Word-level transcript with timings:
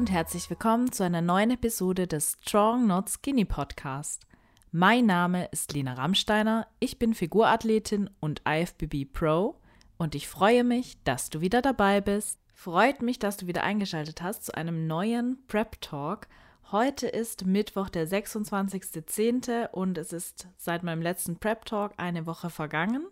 und 0.00 0.10
herzlich 0.10 0.48
willkommen 0.48 0.90
zu 0.90 1.04
einer 1.04 1.20
neuen 1.20 1.50
Episode 1.50 2.06
des 2.06 2.38
Strong 2.40 2.86
Not 2.86 3.10
Skinny 3.10 3.44
Podcast. 3.44 4.26
Mein 4.72 5.04
Name 5.04 5.44
ist 5.52 5.74
Lena 5.74 5.92
Rammsteiner, 5.92 6.66
ich 6.78 6.98
bin 6.98 7.12
Figurathletin 7.12 8.08
und 8.18 8.40
IFBB 8.48 9.12
Pro 9.12 9.60
und 9.98 10.14
ich 10.14 10.26
freue 10.26 10.64
mich, 10.64 10.96
dass 11.04 11.28
du 11.28 11.42
wieder 11.42 11.60
dabei 11.60 12.00
bist. 12.00 12.38
Freut 12.54 13.02
mich, 13.02 13.18
dass 13.18 13.36
du 13.36 13.46
wieder 13.46 13.62
eingeschaltet 13.62 14.22
hast 14.22 14.46
zu 14.46 14.54
einem 14.54 14.86
neuen 14.86 15.46
Prep 15.48 15.78
Talk. 15.82 16.28
Heute 16.72 17.06
ist 17.06 17.44
Mittwoch, 17.44 17.90
der 17.90 18.08
26.10. 18.08 19.68
und 19.68 19.98
es 19.98 20.14
ist 20.14 20.48
seit 20.56 20.82
meinem 20.82 21.02
letzten 21.02 21.36
Prep 21.36 21.66
Talk 21.66 21.92
eine 21.98 22.24
Woche 22.24 22.48
vergangen. 22.48 23.04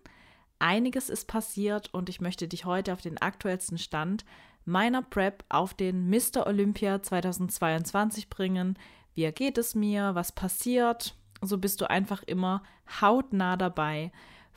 Einiges 0.59 1.11
ist 1.11 1.27
passiert 1.27 1.93
und 1.93 2.09
ich 2.09 2.23
möchte 2.23 2.49
dich 2.49 2.65
heute 2.65 2.95
auf 2.95 3.03
den 3.03 3.19
aktuellsten 3.19 3.77
Stand 3.77 4.25
meiner 4.69 5.03
Prep 5.03 5.45
auf 5.49 5.75
den 5.75 6.09
Mr. 6.09 6.47
Olympia 6.47 7.03
2022 7.03 8.29
bringen. 8.29 8.79
Wie 9.15 9.31
geht 9.33 9.59
es 9.59 9.75
mir? 9.75 10.15
Was 10.15 10.33
passiert? 10.33 11.17
So 11.41 11.59
bist 11.59 11.81
du 11.81 11.91
einfach 11.91 12.23
immer 12.23 12.63
hautnah 13.01 13.57
dabei. 13.57 14.13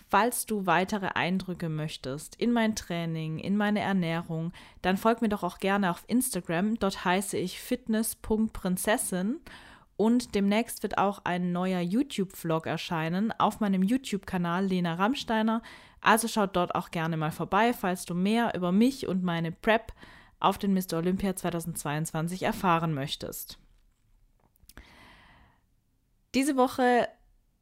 Falls 0.10 0.46
du 0.46 0.66
weitere 0.66 1.08
Eindrücke 1.14 1.70
möchtest 1.70 2.36
in 2.36 2.52
mein 2.52 2.76
Training, 2.76 3.40
in 3.40 3.56
meine 3.56 3.80
Ernährung, 3.80 4.52
dann 4.82 4.98
folg 4.98 5.22
mir 5.22 5.30
doch 5.30 5.44
auch 5.44 5.60
gerne 5.60 5.90
auf 5.90 6.04
Instagram. 6.08 6.76
Dort 6.76 7.06
heiße 7.06 7.38
ich 7.38 7.62
fitness.prinzessin 7.62 9.40
und 10.02 10.34
demnächst 10.34 10.82
wird 10.82 10.98
auch 10.98 11.20
ein 11.26 11.52
neuer 11.52 11.80
YouTube-Vlog 11.80 12.66
erscheinen 12.66 13.32
auf 13.38 13.60
meinem 13.60 13.84
YouTube-Kanal 13.84 14.66
Lena 14.66 14.96
Rammsteiner. 14.96 15.62
Also 16.02 16.28
schaut 16.28 16.56
dort 16.56 16.74
auch 16.74 16.90
gerne 16.90 17.18
mal 17.18 17.30
vorbei, 17.30 17.72
falls 17.72 18.06
du 18.06 18.16
mehr 18.16 18.56
über 18.56 18.72
mich 18.72 19.08
und 19.08 19.22
meine 19.22 19.52
Prep 19.52 19.94
auf 20.40 20.58
den 20.58 20.74
Mr. 20.74 20.94
Olympia 20.98 21.36
2022 21.36 22.42
erfahren 22.42 22.96
möchtest. 22.96 23.60
Diese 26.34 26.58
Woche 26.58 27.08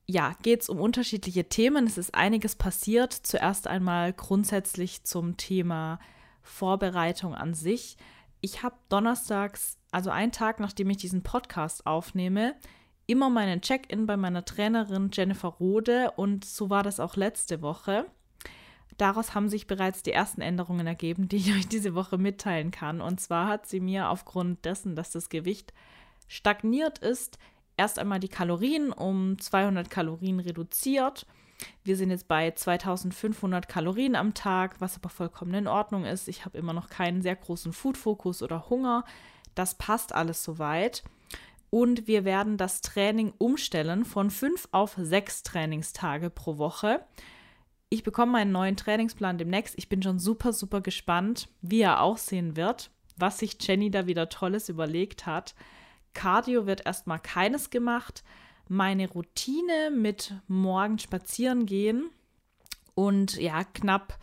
ja, 0.08 0.34
geht 0.42 0.62
es 0.62 0.70
um 0.70 0.80
unterschiedliche 0.80 1.50
Themen. 1.50 1.88
Es 1.88 1.98
ist 1.98 2.16
einiges 2.16 2.56
passiert. 2.56 3.12
Zuerst 3.12 3.68
einmal 3.68 4.14
grundsätzlich 4.14 5.04
zum 5.04 5.36
Thema 5.36 6.00
Vorbereitung 6.42 7.36
an 7.36 7.54
sich. 7.54 7.98
Ich 8.40 8.64
habe 8.64 8.78
donnerstags, 8.88 9.79
also 9.92 10.10
einen 10.10 10.32
Tag 10.32 10.60
nachdem 10.60 10.90
ich 10.90 10.98
diesen 10.98 11.24
Podcast 11.24 11.86
aufnehme, 11.86 12.56
immer 13.08 13.30
meinen 13.30 13.62
Check-in 13.62 14.06
bei 14.06 14.18
meiner 14.18 14.46
Trainerin 14.46 15.10
Jennifer 15.12 15.48
Rode 15.48 16.12
und 16.12 16.46
so 16.46 16.70
war 16.70 16.84
das 16.84 17.00
auch 17.00 17.16
letzte 17.16 17.62
Woche. 17.62 18.06
Daraus 18.98 19.34
haben 19.34 19.50
sich 19.50 19.66
bereits 19.66 20.04
die 20.04 20.12
ersten 20.12 20.42
Änderungen 20.42 20.86
ergeben, 20.86 21.28
die 21.28 21.38
ich 21.38 21.54
euch 21.56 21.68
diese 21.68 21.96
Woche 21.96 22.18
mitteilen 22.18 22.70
kann. 22.72 23.02
Und 23.02 23.20
zwar 23.20 23.48
hat 23.48 23.66
sie 23.66 23.80
mir 23.80 24.10
aufgrund 24.10 24.66
dessen, 24.66 24.96
dass 24.96 25.12
das 25.12 25.30
Gewicht 25.30 25.74
stagniert 26.28 27.00
ist, 27.00 27.40
erst 27.78 27.98
einmal 27.98 28.20
die 28.20 28.28
Kalorien 28.28 28.92
um 28.92 29.40
200 29.40 29.90
Kalorien 29.90 30.40
reduziert. 30.40 31.26
Wir 31.84 31.96
sind 31.96 32.12
jetzt 32.12 32.28
bei 32.28 32.52
2500 32.52 33.68
Kalorien 33.68 34.16
am 34.16 34.34
Tag, 34.34 34.80
was 34.80 34.98
aber 34.98 35.10
vollkommen 35.10 35.54
in 35.54 35.68
Ordnung 35.68 36.06
ist. 36.06 36.28
Ich 36.28 36.46
habe 36.46 36.58
immer 36.58 36.74
noch 36.74 36.90
keinen 36.90 37.22
sehr 37.22 37.36
großen 37.36 37.74
Food-Fokus 37.74 38.44
oder 38.44 38.70
Hunger. 38.70 39.04
Das 39.60 39.76
passt 39.76 40.16
alles 40.16 40.42
soweit. 40.42 41.04
Und 41.70 42.08
wir 42.08 42.24
werden 42.24 42.56
das 42.56 42.80
Training 42.80 43.34
umstellen 43.40 44.06
von 44.06 44.30
fünf 44.30 44.70
auf 44.72 44.96
sechs 44.98 45.44
Trainingstage 45.44 46.30
pro 46.30 46.58
Woche. 46.58 47.04
Ich 47.90 48.04
bekomme 48.04 48.32
meinen 48.32 48.54
neuen 48.54 48.78
Trainingsplan 48.78 49.38
demnächst. 49.38 49.78
Ich 49.78 49.90
bin 49.90 50.02
schon 50.02 50.18
super, 50.18 50.54
super 50.54 50.80
gespannt, 50.80 51.50
wie 51.62 51.82
er 51.82 52.02
aussehen 52.02 52.56
wird, 52.56 52.90
was 53.18 53.40
sich 53.40 53.58
Jenny 53.60 53.92
da 53.92 54.08
wieder 54.08 54.30
Tolles 54.30 54.70
überlegt 54.70 55.26
hat. 55.26 55.56
Cardio 56.14 56.66
wird 56.66 56.86
erstmal 56.86 57.20
keines 57.20 57.70
gemacht. 57.70 58.24
Meine 58.70 59.10
Routine 59.10 59.92
mit 59.94 60.36
morgen 60.48 61.00
spazieren 61.00 61.66
gehen 61.66 62.10
und 62.96 63.36
ja, 63.36 63.66
knapp 63.66 64.20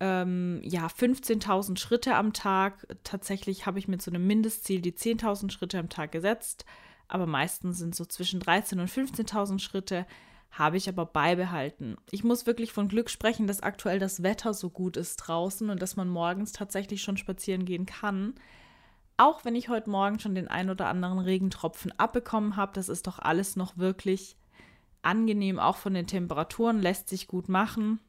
ähm, 0.00 0.60
ja, 0.62 0.86
15.000 0.86 1.78
Schritte 1.78 2.14
am 2.14 2.32
Tag. 2.32 2.86
Tatsächlich 3.04 3.66
habe 3.66 3.78
ich 3.78 3.88
mir 3.88 3.98
zu 3.98 4.10
einem 4.10 4.26
Mindestziel 4.26 4.80
die 4.80 4.92
10.000 4.92 5.50
Schritte 5.50 5.78
am 5.78 5.88
Tag 5.88 6.12
gesetzt, 6.12 6.64
aber 7.08 7.26
meistens 7.26 7.78
sind 7.78 7.94
so 7.94 8.04
zwischen 8.04 8.40
13.000 8.40 8.80
und 8.80 8.90
15.000 8.90 9.58
Schritte 9.60 10.06
habe 10.50 10.76
ich 10.76 10.88
aber 10.88 11.04
beibehalten. 11.04 11.96
Ich 12.10 12.22
muss 12.22 12.46
wirklich 12.46 12.72
von 12.72 12.86
Glück 12.88 13.10
sprechen, 13.10 13.48
dass 13.48 13.62
aktuell 13.62 13.98
das 13.98 14.22
Wetter 14.22 14.54
so 14.54 14.70
gut 14.70 14.96
ist 14.96 15.16
draußen 15.16 15.68
und 15.68 15.82
dass 15.82 15.96
man 15.96 16.08
morgens 16.08 16.52
tatsächlich 16.52 17.02
schon 17.02 17.16
spazieren 17.16 17.64
gehen 17.64 17.86
kann. 17.86 18.34
Auch 19.16 19.44
wenn 19.44 19.56
ich 19.56 19.68
heute 19.68 19.90
Morgen 19.90 20.20
schon 20.20 20.34
den 20.34 20.48
ein 20.48 20.70
oder 20.70 20.86
anderen 20.86 21.18
Regentropfen 21.18 21.92
abbekommen 21.98 22.56
habe, 22.56 22.72
das 22.74 22.88
ist 22.88 23.06
doch 23.06 23.18
alles 23.18 23.56
noch 23.56 23.78
wirklich 23.78 24.36
angenehm, 25.02 25.58
auch 25.58 25.76
von 25.76 25.94
den 25.94 26.06
Temperaturen, 26.06 26.80
lässt 26.80 27.08
sich 27.08 27.26
gut 27.26 27.48
machen. 27.48 28.00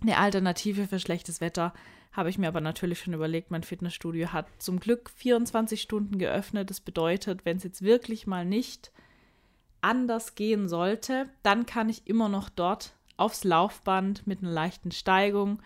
Eine 0.00 0.18
Alternative 0.18 0.86
für 0.86 1.00
schlechtes 1.00 1.40
Wetter 1.40 1.72
habe 2.12 2.30
ich 2.30 2.38
mir 2.38 2.48
aber 2.48 2.60
natürlich 2.60 3.00
schon 3.00 3.14
überlegt. 3.14 3.50
Mein 3.50 3.62
Fitnessstudio 3.62 4.32
hat 4.32 4.46
zum 4.58 4.80
Glück 4.80 5.10
24 5.10 5.80
Stunden 5.82 6.18
geöffnet. 6.18 6.70
Das 6.70 6.80
bedeutet, 6.80 7.44
wenn 7.44 7.56
es 7.56 7.64
jetzt 7.64 7.82
wirklich 7.82 8.26
mal 8.26 8.44
nicht 8.44 8.92
anders 9.80 10.34
gehen 10.34 10.68
sollte, 10.68 11.28
dann 11.42 11.66
kann 11.66 11.88
ich 11.88 12.06
immer 12.06 12.28
noch 12.28 12.48
dort 12.48 12.94
aufs 13.16 13.44
Laufband 13.44 14.26
mit 14.26 14.42
einer 14.42 14.50
leichten 14.50 14.90
Steigung 14.90 15.60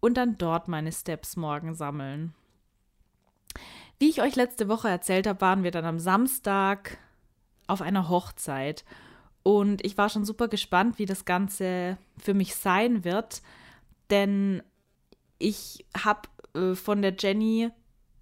und 0.00 0.16
dann 0.16 0.38
dort 0.38 0.68
meine 0.68 0.92
Steps 0.92 1.36
morgen 1.36 1.74
sammeln. 1.74 2.34
Wie 3.98 4.08
ich 4.08 4.22
euch 4.22 4.36
letzte 4.36 4.68
Woche 4.68 4.88
erzählt 4.88 5.26
habe, 5.26 5.40
waren 5.40 5.64
wir 5.64 5.70
dann 5.70 5.84
am 5.84 5.98
Samstag 5.98 6.98
auf 7.66 7.82
einer 7.82 8.08
Hochzeit 8.08 8.84
und 9.42 9.84
ich 9.84 9.98
war 9.98 10.08
schon 10.08 10.24
super 10.24 10.48
gespannt, 10.48 10.98
wie 10.98 11.06
das 11.06 11.24
Ganze 11.24 11.98
für 12.18 12.34
mich 12.34 12.54
sein 12.54 13.04
wird, 13.04 13.42
denn 14.10 14.62
ich 15.38 15.86
habe 15.96 16.22
äh, 16.54 16.74
von 16.74 17.02
der 17.02 17.14
Jenny, 17.18 17.70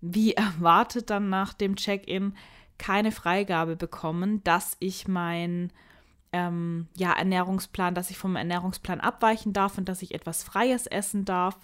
wie 0.00 0.34
erwartet 0.34 1.10
dann 1.10 1.28
nach 1.28 1.52
dem 1.54 1.76
Check-in, 1.76 2.34
keine 2.78 3.12
Freigabe 3.12 3.76
bekommen, 3.76 4.44
dass 4.44 4.76
ich 4.80 5.08
mein 5.08 5.72
ähm, 6.32 6.88
ja, 6.94 7.12
Ernährungsplan, 7.12 7.94
dass 7.94 8.10
ich 8.10 8.18
vom 8.18 8.36
Ernährungsplan 8.36 9.00
abweichen 9.00 9.52
darf 9.52 9.78
und 9.78 9.88
dass 9.88 10.02
ich 10.02 10.14
etwas 10.14 10.42
Freies 10.42 10.86
essen 10.86 11.24
darf. 11.24 11.56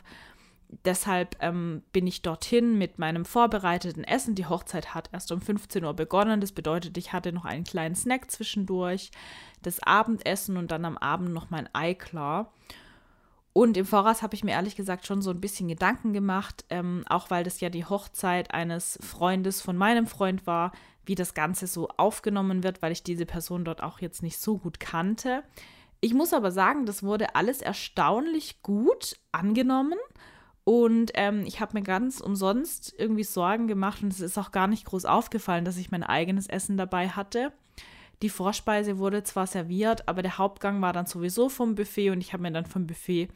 Deshalb 0.87 1.37
ähm, 1.41 1.83
bin 1.93 2.07
ich 2.07 2.23
dorthin 2.23 2.79
mit 2.79 2.99
meinem 2.99 3.27
vorbereiteten 3.27 4.05
Essen. 4.05 4.35
Die 4.35 4.47
Hochzeit 4.47 4.95
hat 4.95 5.11
erst 5.13 5.31
um 5.31 5.43
15 5.43 5.85
Uhr 5.85 5.93
begonnen. 5.93 6.41
Das 6.41 6.53
bedeutet, 6.53 6.97
ich 6.97 7.13
hatte 7.13 7.33
noch 7.33 7.45
einen 7.45 7.65
kleinen 7.65 7.95
Snack 7.95 8.31
zwischendurch, 8.31 9.11
das 9.61 9.81
Abendessen 9.81 10.57
und 10.57 10.71
dann 10.71 10.87
am 10.87 10.97
Abend 10.97 11.35
noch 11.35 11.51
mein 11.51 11.69
Ei 11.75 11.93
klar. 11.93 12.55
Und 13.53 13.77
im 13.77 13.85
Voraus 13.85 14.23
habe 14.23 14.35
ich 14.35 14.45
mir 14.45 14.53
ehrlich 14.53 14.77
gesagt 14.77 15.07
schon 15.07 15.21
so 15.21 15.31
ein 15.31 15.41
bisschen 15.41 15.69
Gedanken 15.69 16.13
gemacht, 16.13 16.65
ähm, 16.71 17.05
auch 17.09 17.31
weil 17.31 17.45
das 17.45 17.61
ja 17.61 17.69
die 17.69 17.85
Hochzeit 17.85 18.55
eines 18.55 18.99
Freundes 19.03 19.61
von 19.61 19.77
meinem 19.77 20.07
Freund 20.07 20.47
war, 20.47 20.73
wie 21.05 21.15
das 21.15 21.35
Ganze 21.35 21.67
so 21.67 21.89
aufgenommen 21.97 22.63
wird, 22.63 22.81
weil 22.81 22.93
ich 22.93 23.03
diese 23.03 23.27
Person 23.27 23.65
dort 23.65 23.83
auch 23.83 24.01
jetzt 24.01 24.23
nicht 24.23 24.39
so 24.39 24.57
gut 24.59 24.81
kannte. 24.81 25.43
Ich 26.01 26.15
muss 26.15 26.33
aber 26.33 26.51
sagen, 26.51 26.87
das 26.87 27.03
wurde 27.03 27.35
alles 27.35 27.61
erstaunlich 27.61 28.63
gut 28.63 29.17
angenommen. 29.33 29.99
Und 30.65 31.11
ähm, 31.15 31.45
ich 31.45 31.61
habe 31.61 31.77
mir 31.77 31.83
ganz 31.83 32.21
umsonst 32.21 32.95
irgendwie 32.97 33.25
Sorgen 33.25 33.67
gemacht 33.67 34.03
und 34.03 34.13
es 34.13 34.21
ist 34.21 34.39
auch 34.39 34.53
gar 34.53 34.69
nicht 34.69 34.85
groß 34.85 35.05
aufgefallen, 35.05 35.65
dass 35.65 35.77
ich 35.77 35.91
mein 35.91 36.05
eigenes 36.05 36.47
Essen 36.47 36.77
dabei 36.77 37.09
hatte. 37.09 37.53
Die 38.23 38.29
Vorspeise 38.29 38.99
wurde 38.99 39.25
zwar 39.25 39.49
serviert, 39.49 40.09
aber 40.09 40.23
der 40.23 40.39
Hauptgang 40.39 40.81
war 40.81 40.93
dann 40.93 41.07
sowieso 41.07 41.49
vom 41.49 41.75
Buffet 41.75 42.11
und 42.11 42.21
ich 42.21 42.33
habe 42.33 42.45
mir 42.45 42.53
dann 42.53 42.67
vom 42.67 42.87
Buffet 42.87 43.29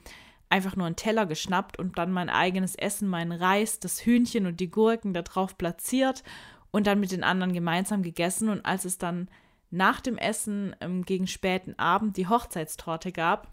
einfach 0.48 0.76
nur 0.76 0.86
einen 0.86 0.96
Teller 0.96 1.26
geschnappt 1.26 1.78
und 1.78 1.98
dann 1.98 2.12
mein 2.12 2.30
eigenes 2.30 2.76
Essen, 2.76 3.08
meinen 3.08 3.32
Reis, 3.32 3.80
das 3.80 4.06
Hühnchen 4.06 4.46
und 4.46 4.60
die 4.60 4.70
Gurken 4.70 5.12
da 5.12 5.22
drauf 5.22 5.58
platziert 5.58 6.22
und 6.70 6.86
dann 6.86 7.00
mit 7.00 7.10
den 7.10 7.24
anderen 7.24 7.52
gemeinsam 7.52 8.02
gegessen. 8.02 8.48
Und 8.48 8.64
als 8.64 8.84
es 8.84 8.96
dann 8.96 9.28
nach 9.70 10.00
dem 10.00 10.18
Essen 10.18 10.76
ähm, 10.80 11.04
gegen 11.04 11.26
späten 11.26 11.76
Abend 11.78 12.16
die 12.16 12.28
Hochzeitstorte 12.28 13.10
gab, 13.10 13.48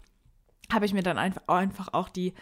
habe 0.72 0.86
ich 0.86 0.94
mir 0.94 1.02
dann 1.02 1.18
einfach, 1.18 1.88
auch 1.92 2.08
die 2.08 2.32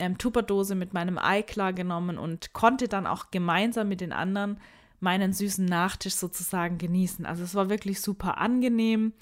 ähm, 0.00 0.18
Tupperdose 0.18 0.74
mit 0.74 0.92
meinem 0.92 1.18
Ei 1.18 1.42
klar 1.42 1.72
genommen 1.72 2.18
und 2.18 2.52
konnte 2.52 2.88
dann 2.88 3.06
auch 3.06 3.30
gemeinsam 3.30 3.88
mit 3.88 4.00
den 4.00 4.12
anderen 4.12 4.58
meinen 5.04 5.32
süßen 5.32 5.64
Nachtisch 5.64 6.14
sozusagen 6.14 6.78
genießen. 6.78 7.24
Also 7.26 7.44
es 7.44 7.54
war 7.54 7.70
wirklich 7.70 8.00
super 8.00 8.38
angenehm 8.38 9.12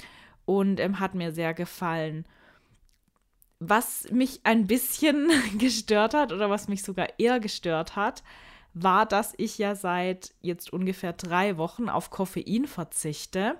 und 0.46 0.80
ähm, 0.80 1.00
hat 1.00 1.14
mir 1.14 1.32
sehr 1.32 1.52
gefallen. 1.52 2.24
Was 3.58 4.10
mich 4.10 4.40
ein 4.44 4.66
bisschen 4.66 5.30
gestört 5.58 6.14
hat 6.14 6.32
oder 6.32 6.48
was 6.48 6.68
mich 6.68 6.82
sogar 6.82 7.08
eher 7.18 7.40
gestört 7.40 7.96
hat, 7.96 8.22
war, 8.74 9.04
dass 9.04 9.34
ich 9.36 9.58
ja 9.58 9.74
seit 9.74 10.34
jetzt 10.40 10.72
ungefähr 10.72 11.12
drei 11.12 11.58
Wochen 11.58 11.90
auf 11.90 12.10
Koffein 12.10 12.66
verzichte. 12.66 13.56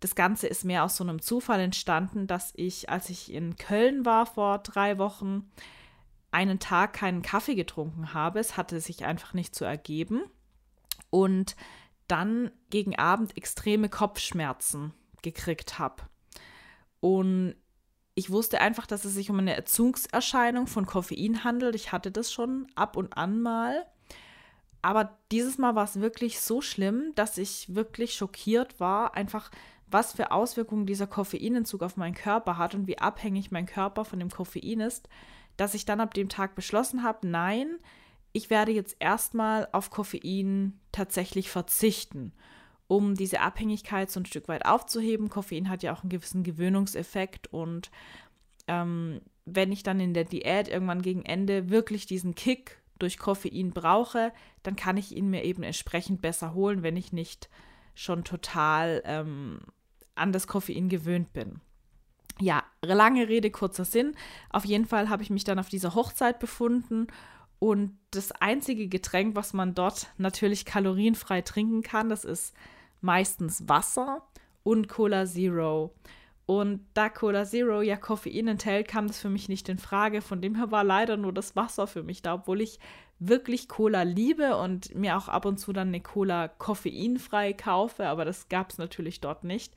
Das 0.00 0.14
Ganze 0.14 0.46
ist 0.46 0.64
mehr 0.64 0.84
aus 0.84 0.96
so 0.96 1.04
einem 1.04 1.20
Zufall 1.20 1.60
entstanden, 1.60 2.26
dass 2.26 2.52
ich, 2.56 2.88
als 2.88 3.10
ich 3.10 3.32
in 3.32 3.56
Köln 3.56 4.04
war 4.04 4.26
vor 4.26 4.58
drei 4.58 4.98
Wochen, 4.98 5.50
einen 6.30 6.58
Tag 6.58 6.92
keinen 6.92 7.22
Kaffee 7.22 7.54
getrunken 7.54 8.14
habe. 8.14 8.38
Es 8.38 8.56
hatte 8.56 8.80
sich 8.80 9.04
einfach 9.04 9.34
nicht 9.34 9.54
so 9.54 9.64
ergeben. 9.64 10.22
Und 11.10 11.56
dann 12.06 12.50
gegen 12.70 12.98
Abend 12.98 13.36
extreme 13.36 13.88
Kopfschmerzen 13.88 14.92
gekriegt 15.22 15.78
habe. 15.78 16.02
Und 17.00 17.54
ich 18.14 18.30
wusste 18.30 18.60
einfach, 18.60 18.86
dass 18.86 19.04
es 19.04 19.14
sich 19.14 19.30
um 19.30 19.38
eine 19.38 19.54
Erzugserscheinung 19.54 20.66
von 20.66 20.86
Koffein 20.86 21.44
handelt. 21.44 21.76
Ich 21.76 21.92
hatte 21.92 22.10
das 22.10 22.32
schon 22.32 22.66
ab 22.74 22.96
und 22.96 23.16
an 23.16 23.40
mal. 23.40 23.86
Aber 24.82 25.18
dieses 25.30 25.58
Mal 25.58 25.74
war 25.74 25.84
es 25.84 26.00
wirklich 26.00 26.40
so 26.40 26.60
schlimm, 26.60 27.12
dass 27.14 27.38
ich 27.38 27.74
wirklich 27.74 28.14
schockiert 28.14 28.80
war, 28.80 29.14
einfach 29.14 29.50
was 29.86 30.12
für 30.12 30.32
Auswirkungen 30.32 30.86
dieser 30.86 31.06
Koffeinentzug 31.06 31.82
auf 31.82 31.96
meinen 31.96 32.14
Körper 32.14 32.58
hat 32.58 32.74
und 32.74 32.86
wie 32.86 32.98
abhängig 32.98 33.50
mein 33.50 33.66
Körper 33.66 34.04
von 34.04 34.18
dem 34.18 34.30
Koffein 34.30 34.80
ist, 34.80 35.08
dass 35.56 35.74
ich 35.74 35.84
dann 35.84 36.00
ab 36.00 36.14
dem 36.14 36.28
Tag 36.28 36.54
beschlossen 36.54 37.02
habe, 37.02 37.26
nein, 37.26 37.78
ich 38.38 38.50
werde 38.50 38.70
jetzt 38.70 38.96
erstmal 39.00 39.68
auf 39.72 39.90
Koffein 39.90 40.78
tatsächlich 40.92 41.50
verzichten, 41.50 42.32
um 42.86 43.16
diese 43.16 43.40
Abhängigkeit 43.40 44.12
so 44.12 44.20
ein 44.20 44.26
Stück 44.26 44.46
weit 44.46 44.64
aufzuheben. 44.64 45.28
Koffein 45.28 45.68
hat 45.68 45.82
ja 45.82 45.92
auch 45.92 46.02
einen 46.02 46.10
gewissen 46.10 46.44
Gewöhnungseffekt 46.44 47.52
und 47.52 47.90
ähm, 48.68 49.20
wenn 49.44 49.72
ich 49.72 49.82
dann 49.82 49.98
in 49.98 50.14
der 50.14 50.22
Diät 50.22 50.68
irgendwann 50.68 51.02
gegen 51.02 51.24
Ende 51.24 51.68
wirklich 51.68 52.06
diesen 52.06 52.36
Kick 52.36 52.80
durch 53.00 53.18
Koffein 53.18 53.72
brauche, 53.72 54.32
dann 54.62 54.76
kann 54.76 54.96
ich 54.96 55.16
ihn 55.16 55.30
mir 55.30 55.42
eben 55.42 55.64
entsprechend 55.64 56.20
besser 56.20 56.54
holen, 56.54 56.84
wenn 56.84 56.96
ich 56.96 57.12
nicht 57.12 57.48
schon 57.96 58.22
total 58.22 59.02
ähm, 59.04 59.58
an 60.14 60.30
das 60.30 60.46
Koffein 60.46 60.88
gewöhnt 60.88 61.32
bin. 61.32 61.60
Ja, 62.40 62.62
lange 62.82 63.28
Rede, 63.28 63.50
kurzer 63.50 63.84
Sinn. 63.84 64.14
Auf 64.50 64.64
jeden 64.64 64.86
Fall 64.86 65.08
habe 65.08 65.24
ich 65.24 65.30
mich 65.30 65.42
dann 65.42 65.58
auf 65.58 65.68
dieser 65.68 65.96
Hochzeit 65.96 66.38
befunden 66.38 67.08
und 67.58 67.98
das 68.10 68.32
einzige 68.32 68.88
Getränk, 68.88 69.34
was 69.34 69.52
man 69.52 69.74
dort 69.74 70.08
natürlich 70.16 70.64
kalorienfrei 70.64 71.42
trinken 71.42 71.82
kann, 71.82 72.08
das 72.08 72.24
ist 72.24 72.54
meistens 73.00 73.68
Wasser 73.68 74.22
und 74.62 74.88
Cola 74.88 75.26
Zero. 75.26 75.94
Und 76.46 76.86
da 76.94 77.10
Cola 77.10 77.44
Zero 77.44 77.82
ja 77.82 77.96
Koffein 77.96 78.48
enthält, 78.48 78.88
kam 78.88 79.06
das 79.06 79.18
für 79.18 79.28
mich 79.28 79.48
nicht 79.48 79.68
in 79.68 79.78
Frage. 79.78 80.22
Von 80.22 80.40
dem 80.40 80.54
her 80.54 80.70
war 80.70 80.82
leider 80.82 81.16
nur 81.16 81.32
das 81.32 81.56
Wasser 81.56 81.86
für 81.86 82.02
mich 82.02 82.22
da, 82.22 82.34
obwohl 82.34 82.62
ich 82.62 82.78
wirklich 83.18 83.68
Cola 83.68 84.02
liebe 84.02 84.56
und 84.56 84.94
mir 84.94 85.16
auch 85.18 85.28
ab 85.28 85.44
und 85.44 85.58
zu 85.58 85.72
dann 85.72 85.88
eine 85.88 86.00
Cola 86.00 86.48
koffeinfrei 86.48 87.52
kaufe, 87.52 88.06
aber 88.06 88.24
das 88.24 88.48
gab 88.48 88.70
es 88.70 88.78
natürlich 88.78 89.20
dort 89.20 89.44
nicht. 89.44 89.74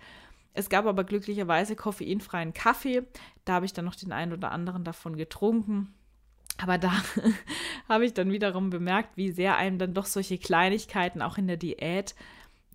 Es 0.53 0.69
gab 0.69 0.85
aber 0.85 1.03
glücklicherweise 1.03 1.75
koffeinfreien 1.75 2.53
Kaffee. 2.53 3.03
Da 3.45 3.53
habe 3.53 3.65
ich 3.65 3.73
dann 3.73 3.85
noch 3.85 3.95
den 3.95 4.11
einen 4.11 4.33
oder 4.33 4.51
anderen 4.51 4.83
davon 4.83 5.15
getrunken. 5.15 5.93
Aber 6.57 6.77
da 6.77 6.91
habe 7.89 8.05
ich 8.05 8.13
dann 8.13 8.31
wiederum 8.31 8.69
bemerkt, 8.69 9.17
wie 9.17 9.31
sehr 9.31 9.57
einem 9.57 9.77
dann 9.77 9.93
doch 9.93 10.05
solche 10.05 10.37
Kleinigkeiten 10.37 11.21
auch 11.21 11.37
in 11.37 11.47
der 11.47 11.57
Diät 11.57 12.15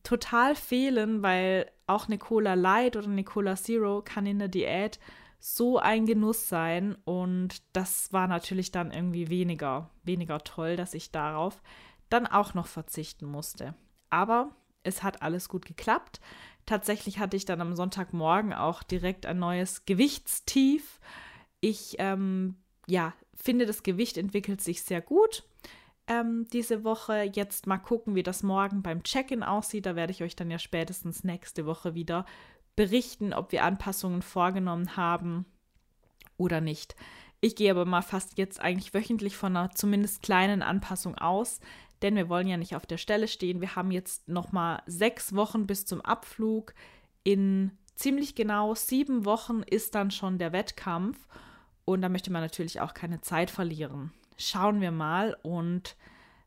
total 0.03 0.55
fehlen, 0.55 1.23
weil 1.23 1.71
auch 1.87 2.07
eine 2.07 2.19
Cola 2.19 2.55
Light 2.55 2.97
oder 2.97 3.09
eine 3.09 3.25
Cola 3.25 3.57
Zero 3.57 4.03
kann 4.05 4.27
in 4.27 4.39
der 4.39 4.49
Diät 4.49 4.99
so 5.39 5.79
ein 5.79 6.07
Genuss 6.07 6.49
sein 6.49 6.97
und 7.05 7.63
das 7.73 8.13
war 8.13 8.27
natürlich 8.27 8.73
dann 8.73 8.91
irgendwie 8.91 9.29
weniger, 9.29 9.91
weniger 10.03 10.43
toll, 10.43 10.77
dass 10.77 10.95
ich 10.95 11.11
darauf 11.11 11.63
dann 12.09 12.27
auch 12.27 12.55
noch 12.55 12.67
verzichten 12.67 13.27
musste. 13.27 13.75
Aber 14.11 14.51
es 14.83 15.03
hat 15.03 15.23
alles 15.23 15.49
gut 15.49 15.67
geklappt. 15.67 16.21
Tatsächlich 16.65 17.19
hatte 17.19 17.37
ich 17.37 17.45
dann 17.45 17.61
am 17.61 17.77
Sonntagmorgen 17.77 18.53
auch 18.53 18.83
direkt 18.83 19.27
ein 19.27 19.39
neues 19.39 19.85
Gewichtstief. 19.85 21.01
Ich 21.61 21.97
ähm, 21.99 22.57
ja, 22.87 23.15
finde, 23.35 23.67
das 23.67 23.83
Gewicht 23.83 24.17
entwickelt 24.17 24.61
sich 24.61 24.83
sehr 24.83 25.01
gut 25.01 25.45
ähm, 26.07 26.47
diese 26.53 26.85
Woche. 26.85 27.31
Jetzt 27.35 27.67
mal 27.67 27.79
gucken, 27.79 28.15
wie 28.15 28.23
das 28.23 28.43
morgen 28.43 28.83
beim 28.83 29.03
Check-in 29.03 29.43
aussieht. 29.43 29.87
Da 29.87 29.97
werde 29.97 30.13
ich 30.13 30.23
euch 30.23 30.37
dann 30.37 30.51
ja 30.51 30.59
spätestens 30.59 31.25
nächste 31.25 31.67
Woche 31.67 31.95
wieder 31.95 32.25
berichten, 32.77 33.33
ob 33.33 33.53
wir 33.53 33.65
Anpassungen 33.65 34.23
vorgenommen 34.23 34.97
haben 34.97 35.47
oder 36.37 36.61
nicht. 36.61 36.95
Ich 37.41 37.57
gehe 37.57 37.71
aber 37.71 37.85
mal 37.85 38.03
fast 38.03 38.39
jetzt 38.39 38.61
eigentlich 38.61 38.95
wöchentlich 38.95 39.37
von 39.37 39.57
einer 39.57 39.71
zumindest 39.71 40.23
kleinen 40.23 40.63
Anpassung 40.63 41.17
aus, 41.17 41.61
denn 42.03 42.17
wir 42.17 42.29
wollen 42.29 42.49
ja 42.49 42.57
nicht 42.57 42.77
auf 42.77 42.87
der 42.87 42.99
Stelle 42.99 43.29
stehen. 43.29 43.61
Wir 43.61 43.77
haben 43.77 43.91
jetzt 43.91 44.29
noch 44.29 44.53
mal 44.53 44.83
sechs 44.87 45.35
Wochen 45.35 45.67
bis 45.67 45.87
zum 45.87 46.01
Abflug. 46.01 46.75
In 47.25 47.73
ziemlich 47.95 48.35
genau 48.35 48.75
sieben 48.75 49.25
Wochen 49.25 49.63
ist 49.63 49.95
dann 49.95 50.11
schon 50.11 50.39
der 50.39 50.53
Wettkampf 50.53 51.27
und 51.87 52.03
da 52.03 52.11
möchte 52.11 52.31
man 52.31 52.43
natürlich 52.43 52.83
auch 52.83 52.93
keine 52.93 53.23
Zeit 53.23 53.51
verlieren 53.51 54.13
schauen 54.37 54.81
wir 54.81 54.91
mal 54.91 55.37
und 55.43 55.97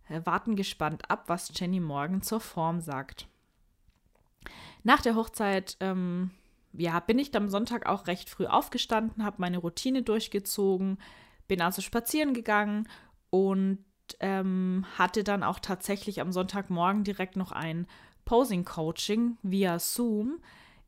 äh, 0.10 0.22
warten 0.24 0.56
gespannt 0.56 1.10
ab, 1.10 1.24
was 1.28 1.52
Jenny 1.54 1.80
morgen 1.80 2.22
zur 2.22 2.40
Form 2.40 2.80
sagt. 2.82 3.28
Nach 4.84 5.02
der 5.02 5.16
Hochzeit 5.16 5.76
ähm, 5.80 6.32
ja, 6.74 7.00
bin 7.00 7.20
ich 7.20 7.36
am 7.36 7.50
Sonntag 7.50 7.88
auch 7.88 8.08
recht 8.08 8.30
früh 8.30 8.46
aufgestanden, 8.46 9.26
habe 9.26 9.38
meine 9.40 9.58
Routine 9.58 10.04
durchgezogen, 10.04 11.00
bin 11.48 11.62
also 11.62 11.82
spazieren 11.82 12.34
gegangen 12.34 12.88
und 13.30 13.84
ähm, 14.20 14.86
hatte 14.98 15.24
dann 15.24 15.44
auch 15.44 15.60
tatsächlich 15.60 16.22
am 16.22 16.32
Sonntagmorgen 16.32 17.04
direkt 17.04 17.36
noch 17.36 17.52
ein 17.52 17.88
Posing-Coaching 18.26 19.38
via 19.42 19.80
Zoom. 19.80 20.40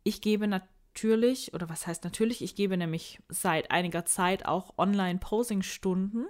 Ich 0.03 0.21
gebe 0.21 0.47
natürlich, 0.91 1.53
oder 1.53 1.69
was 1.69 1.87
heißt 1.87 2.03
natürlich, 2.03 2.41
ich 2.41 2.55
gebe 2.55 2.75
nämlich 2.75 3.21
seit 3.29 3.71
einiger 3.71 4.05
Zeit 4.05 4.45
auch 4.45 4.77
Online-Posing-Stunden. 4.77 6.25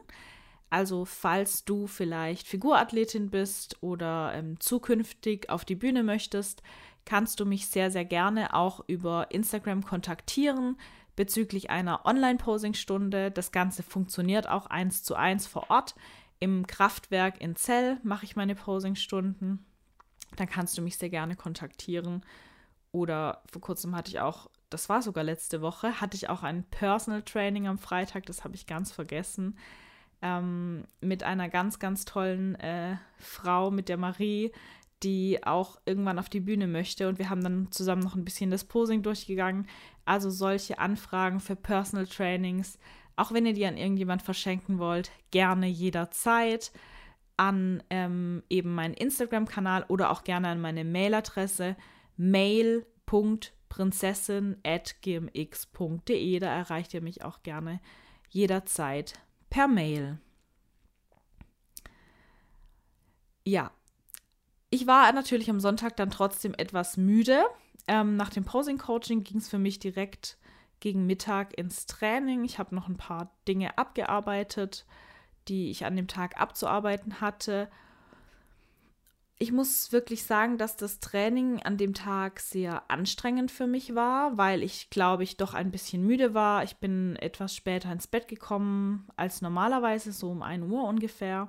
Also 0.69 1.03
falls 1.03 1.65
du 1.65 1.87
vielleicht 1.87 2.47
Figurathletin 2.47 3.31
bist 3.31 3.81
oder 3.81 4.31
ähm, 4.33 4.59
zukünftig 4.59 5.49
auf 5.49 5.65
die 5.65 5.75
Bühne 5.75 6.03
möchtest, 6.03 6.61
kannst 7.05 7.39
du 7.39 7.45
mich 7.45 7.67
sehr, 7.67 7.89
sehr 7.89 8.05
gerne 8.05 8.53
auch 8.53 8.83
über 8.87 9.31
Instagram 9.31 9.83
kontaktieren 9.83 10.77
bezüglich 11.15 11.69
einer 11.71 12.05
Online-Posing-Stunde. 12.05 13.31
Das 13.31 13.51
Ganze 13.51 13.83
funktioniert 13.83 14.47
auch 14.47 14.67
eins 14.67 15.03
zu 15.03 15.15
eins 15.15 15.47
vor 15.47 15.69
Ort. 15.69 15.95
Im 16.39 16.67
Kraftwerk 16.67 17.41
in 17.41 17.55
Zell 17.55 17.99
mache 18.03 18.25
ich 18.25 18.35
meine 18.35 18.55
Posing-Stunden. 18.55 19.65
Dann 20.37 20.47
kannst 20.47 20.77
du 20.77 20.81
mich 20.83 20.97
sehr 20.97 21.09
gerne 21.09 21.35
kontaktieren. 21.35 22.23
Oder 22.91 23.41
vor 23.49 23.61
kurzem 23.61 23.95
hatte 23.95 24.11
ich 24.11 24.19
auch, 24.19 24.49
das 24.71 24.89
war 24.89 25.01
sogar 25.01 25.23
letzte 25.23 25.62
Woche, 25.62 26.01
hatte 26.01 26.18
ich 26.18 26.29
auch 26.29 26.44
ein 26.44 26.63
Personal 26.63 27.21
Training 27.21 27.68
am 27.68 27.77
Freitag, 27.77 28.25
das 28.25 28.44
habe 28.44 28.56
ich 28.56 28.65
ganz 28.65 28.92
vergessen 28.92 29.56
ähm, 30.21 30.83
mit 31.01 31.23
einer 31.23 31.49
ganz, 31.49 31.80
ganz 31.80 32.06
tollen 32.06 32.56
äh, 32.56 32.97
Frau, 33.18 33.71
mit 33.71 33.90
der 33.90 33.97
Marie, 33.97 34.51
die 35.04 35.44
auch 35.44 35.80
irgendwann 35.85 36.19
auf 36.19 36.30
die 36.30 36.40
Bühne 36.40 36.68
möchte. 36.68 37.09
Und 37.09 37.18
wir 37.18 37.30
haben 37.30 37.44
dann 37.44 37.71
zusammen 37.71 38.04
noch 38.04 38.16
ein 38.16 38.25
bisschen 38.25 38.51
das 38.51 38.63
Posing 38.63 39.01
durchgegangen. 39.01 39.68
Also 40.06 40.30
solche 40.30 40.80
Anfragen 40.80 41.40
für 41.40 41.56
Personal 41.56 42.06
Trainings, 42.06 42.78
auch 43.16 43.31
wenn 43.31 43.45
ihr 43.45 43.54
die 43.54 43.66
an 43.66 43.78
irgendjemand 43.78 44.21
verschenken 44.21 44.78
wollt, 44.78 45.11
gerne 45.31 45.68
jederzeit 45.68 46.71
an 47.37 47.81
ähm, 47.90 48.44
eben 48.49 48.75
meinen 48.75 48.94
Instagram-Kanal 48.94 49.85
oder 49.87 50.11
auch 50.11 50.23
gerne 50.23 50.49
an 50.49 50.61
meine 50.61 50.85
Mailadresse 50.85 51.75
mail.prinzessin.gmx.de. 53.71 56.40
Da 56.40 56.47
erreicht 56.47 56.94
ihr 56.94 57.01
mich 57.01 57.23
auch 57.23 57.42
gerne 57.44 57.80
jederzeit 58.30 59.13
per 59.49 59.68
Mail. 59.68 60.19
Ja, 63.45 63.71
ich 64.69 64.87
war 64.87 65.11
natürlich 65.11 65.49
am 65.49 65.59
Sonntag 65.59 65.97
dann 65.97 66.11
trotzdem 66.11 66.54
etwas 66.57 66.95
müde. 66.97 67.44
Ähm, 67.87 68.16
nach 68.16 68.30
dem 68.30 68.45
Posing-Coaching 68.45 69.23
ging 69.23 69.37
es 69.37 69.49
für 69.49 69.57
mich 69.57 69.80
direkt 69.80 70.37
gegen 70.80 71.07
Mittag 71.07 71.57
ins 71.57 71.87
Training. 71.87 72.45
Ich 72.45 72.59
habe 72.59 72.75
noch 72.75 72.87
ein 72.87 72.97
paar 72.97 73.31
Dinge 73.47 73.75
abgearbeitet, 73.78 74.85
die 75.47 75.71
ich 75.71 75.85
an 75.85 75.95
dem 75.95 76.07
Tag 76.07 76.40
abzuarbeiten 76.40 77.19
hatte 77.19 77.71
ich 79.42 79.52
muss 79.52 79.92
wirklich 79.92 80.24
sagen, 80.24 80.60
dass 80.60 80.78
das 80.78 81.00
Training 81.00 81.64
an 81.64 81.76
dem 81.76 81.95
Tag 81.95 82.40
sehr 82.40 82.83
anstrengend 82.92 83.50
für 83.50 83.66
mich 83.66 83.95
war, 83.95 84.38
weil 84.38 84.62
ich, 84.62 84.92
glaube 84.92 85.24
ich, 85.24 85.36
doch 85.36 85.56
ein 85.56 85.71
bisschen 85.71 86.06
müde 86.06 86.36
war. 86.36 86.64
Ich 86.64 86.76
bin 86.76 87.16
etwas 87.16 87.56
später 87.56 87.92
ins 87.92 88.06
Bett 88.06 88.28
gekommen 88.28 89.07
als 89.16 89.42
normalerweise, 89.42 90.12
so 90.12 90.30
um 90.30 90.44
1 90.44 90.71
Uhr 90.71 90.83
ungefähr. 90.83 91.48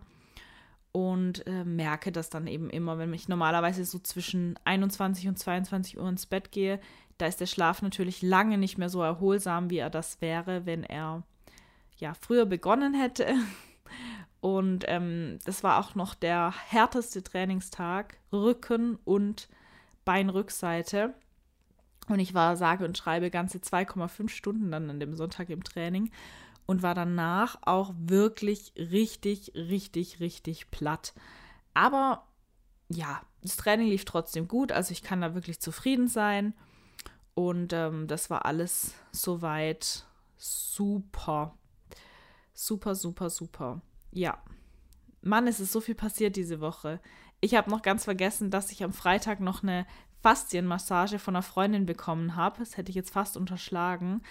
Und 0.90 1.46
äh, 1.46 1.64
merke 1.64 2.12
das 2.12 2.30
dann 2.30 2.46
eben 2.46 2.70
immer, 2.70 2.96
wenn 2.96 3.12
ich 3.12 3.28
normalerweise 3.28 3.84
so 3.84 3.98
zwischen 3.98 4.58
21 4.64 5.28
und 5.28 5.38
22 5.38 5.98
Uhr 5.98 6.08
ins 6.08 6.24
Bett 6.24 6.50
gehe, 6.50 6.80
da 7.18 7.26
ist 7.26 7.40
der 7.42 7.46
Schlaf 7.46 7.82
natürlich 7.82 8.22
lange 8.22 8.56
nicht 8.56 8.78
mehr 8.78 8.88
so 8.88 9.02
erholsam, 9.02 9.68
wie 9.68 9.78
er 9.78 9.90
das 9.90 10.22
wäre, 10.22 10.64
wenn 10.64 10.82
er 10.82 11.24
ja 11.98 12.14
früher 12.14 12.46
begonnen 12.46 12.94
hätte. 12.94 13.34
Und 14.42 14.84
ähm, 14.88 15.38
das 15.44 15.62
war 15.62 15.78
auch 15.78 15.94
noch 15.94 16.16
der 16.16 16.52
härteste 16.66 17.22
Trainingstag, 17.22 18.18
Rücken 18.32 18.98
und 19.04 19.48
Beinrückseite. 20.04 21.14
Und 22.08 22.18
ich 22.18 22.34
war 22.34 22.56
sage 22.56 22.84
und 22.84 22.98
schreibe 22.98 23.30
ganze 23.30 23.58
2,5 23.58 24.28
Stunden 24.28 24.72
dann 24.72 24.90
an 24.90 24.98
dem 24.98 25.14
Sonntag 25.14 25.48
im 25.48 25.62
Training 25.62 26.10
und 26.66 26.82
war 26.82 26.96
danach 26.96 27.56
auch 27.62 27.94
wirklich 27.96 28.72
richtig, 28.76 29.52
richtig, 29.54 30.18
richtig 30.18 30.72
platt. 30.72 31.14
Aber 31.72 32.26
ja, 32.88 33.22
das 33.42 33.56
Training 33.56 33.86
lief 33.86 34.04
trotzdem 34.04 34.48
gut, 34.48 34.72
also 34.72 34.90
ich 34.90 35.04
kann 35.04 35.20
da 35.20 35.36
wirklich 35.36 35.60
zufrieden 35.60 36.08
sein. 36.08 36.52
Und 37.34 37.72
ähm, 37.72 38.08
das 38.08 38.28
war 38.28 38.44
alles 38.44 38.94
soweit 39.12 40.04
super. 40.36 41.56
Super, 42.54 42.96
super, 42.96 43.30
super. 43.30 43.80
Ja. 44.12 44.38
Mann, 45.22 45.46
es 45.46 45.60
ist 45.60 45.72
so 45.72 45.80
viel 45.80 45.94
passiert 45.94 46.36
diese 46.36 46.60
Woche. 46.60 47.00
Ich 47.40 47.54
habe 47.54 47.70
noch 47.70 47.82
ganz 47.82 48.04
vergessen, 48.04 48.50
dass 48.50 48.70
ich 48.70 48.84
am 48.84 48.92
Freitag 48.92 49.40
noch 49.40 49.62
eine 49.62 49.86
Faszienmassage 50.22 51.18
von 51.18 51.34
einer 51.34 51.42
Freundin 51.42 51.86
bekommen 51.86 52.36
habe. 52.36 52.58
Das 52.60 52.76
hätte 52.76 52.90
ich 52.90 52.96
jetzt 52.96 53.10
fast 53.10 53.36
unterschlagen. 53.36 54.22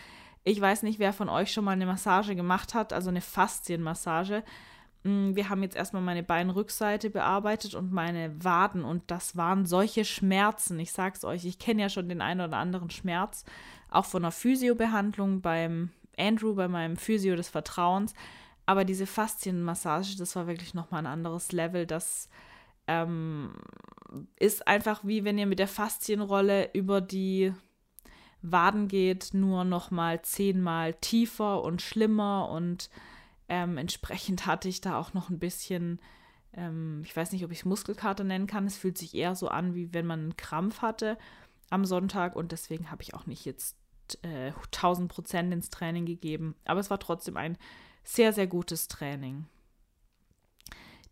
Ich 0.43 0.59
weiß 0.59 0.83
nicht, 0.83 0.99
wer 0.99 1.13
von 1.13 1.29
euch 1.29 1.51
schon 1.51 1.65
mal 1.65 1.71
eine 1.71 1.85
Massage 1.85 2.35
gemacht 2.35 2.73
hat, 2.73 2.93
also 2.93 3.09
eine 3.09 3.21
Faszienmassage. 3.21 4.43
Mm, 5.03 5.35
wir 5.35 5.49
haben 5.49 5.63
jetzt 5.63 5.75
erstmal 5.75 6.01
meine 6.01 6.23
Beinrückseite 6.23 7.09
bearbeitet 7.09 7.75
und 7.75 7.91
meine 7.91 8.43
Waden 8.43 8.83
und 8.83 9.03
das 9.11 9.35
waren 9.35 9.65
solche 9.65 10.05
Schmerzen. 10.05 10.79
Ich 10.79 10.91
sag's 10.91 11.23
euch, 11.23 11.45
ich 11.45 11.59
kenne 11.59 11.83
ja 11.83 11.89
schon 11.89 12.09
den 12.09 12.21
einen 12.21 12.41
oder 12.41 12.57
anderen 12.57 12.89
Schmerz, 12.89 13.45
auch 13.89 14.05
von 14.05 14.23
einer 14.23 14.31
Physiobehandlung 14.31 15.41
beim 15.41 15.89
Andrew, 16.17 16.55
bei 16.55 16.67
meinem 16.67 16.97
Physio 16.97 17.35
des 17.35 17.49
Vertrauens. 17.49 18.13
Aber 18.65 18.85
diese 18.85 19.05
Faszienmassage, 19.05 20.15
das 20.17 20.35
war 20.35 20.47
wirklich 20.47 20.73
nochmal 20.73 21.01
ein 21.01 21.11
anderes 21.11 21.51
Level. 21.51 21.85
Das 21.85 22.29
ähm, 22.87 23.53
ist 24.37 24.67
einfach 24.67 25.01
wie 25.03 25.23
wenn 25.23 25.37
ihr 25.37 25.47
mit 25.47 25.59
der 25.59 25.67
Faszienrolle 25.67 26.69
über 26.73 27.01
die 27.01 27.53
Waden 28.41 28.87
geht, 28.87 29.33
nur 29.33 29.63
nochmal 29.63 30.21
zehnmal 30.23 30.93
tiefer 30.95 31.63
und 31.63 31.81
schlimmer 31.81 32.49
und 32.49 32.89
ähm, 33.47 33.77
entsprechend 33.77 34.45
hatte 34.45 34.67
ich 34.69 34.81
da 34.81 34.97
auch 34.97 35.13
noch 35.13 35.29
ein 35.29 35.37
bisschen, 35.37 35.99
ähm, 36.53 37.01
ich 37.03 37.15
weiß 37.15 37.31
nicht, 37.33 37.45
ob 37.45 37.51
ich 37.51 37.59
es 37.59 37.65
Muskelkater 37.65 38.23
nennen 38.23 38.47
kann. 38.47 38.65
Es 38.65 38.77
fühlt 38.77 38.97
sich 38.97 39.13
eher 39.13 39.35
so 39.35 39.49
an, 39.49 39.75
wie 39.75 39.93
wenn 39.93 40.07
man 40.07 40.21
einen 40.21 40.37
Krampf 40.37 40.81
hatte 40.81 41.17
am 41.69 41.85
Sonntag 41.85 42.35
und 42.35 42.51
deswegen 42.51 42.89
habe 42.89 43.03
ich 43.03 43.13
auch 43.13 43.25
nicht 43.25 43.45
jetzt 43.45 43.77
äh, 44.23 44.51
1000 44.73 45.11
Prozent 45.11 45.53
ins 45.53 45.69
Training 45.69 46.05
gegeben. 46.05 46.55
Aber 46.65 46.79
es 46.79 46.89
war 46.89 46.99
trotzdem 46.99 47.37
ein 47.37 47.57
sehr, 48.03 48.33
sehr 48.33 48.47
gutes 48.47 48.87
Training. 48.87 49.45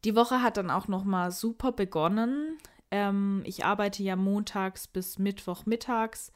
Die 0.05 0.15
Woche 0.15 0.41
hat 0.41 0.57
dann 0.57 0.71
auch 0.71 0.87
noch 0.87 1.03
mal 1.03 1.31
super 1.31 1.71
begonnen. 1.71 2.57
Ähm, 2.91 3.43
ich 3.45 3.65
arbeite 3.65 4.01
ja 4.03 4.15
montags 4.15 4.87
bis 4.87 5.19
Mittwoch 5.19 5.65
mittags 5.65 6.31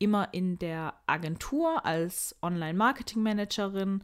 immer 0.00 0.32
in 0.32 0.58
der 0.58 0.94
Agentur 1.06 1.84
als 1.84 2.34
Online-Marketing-Managerin, 2.42 4.02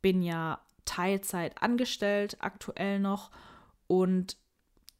bin 0.00 0.22
ja 0.22 0.58
Teilzeit 0.86 1.62
angestellt, 1.62 2.38
aktuell 2.40 2.98
noch. 2.98 3.30
Und 3.86 4.38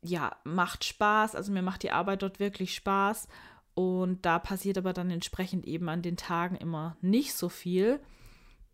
ja, 0.03 0.37
macht 0.45 0.85
Spaß. 0.85 1.35
Also 1.35 1.51
mir 1.51 1.63
macht 1.63 1.83
die 1.83 1.91
Arbeit 1.91 2.23
dort 2.23 2.41
wirklich 2.41 2.75
Spaß. 2.75 3.27
Und 3.75 4.25
da 4.27 4.39
passiert 4.39 4.79
aber 4.79 4.93
dann 4.93 5.11
entsprechend 5.11 5.67
eben 5.67 5.89
an 5.89 6.03
den 6.03 6.17
Tagen 6.17 6.57
immer 6.57 6.97
nicht 7.01 7.35
so 7.35 7.49
viel. 7.49 8.01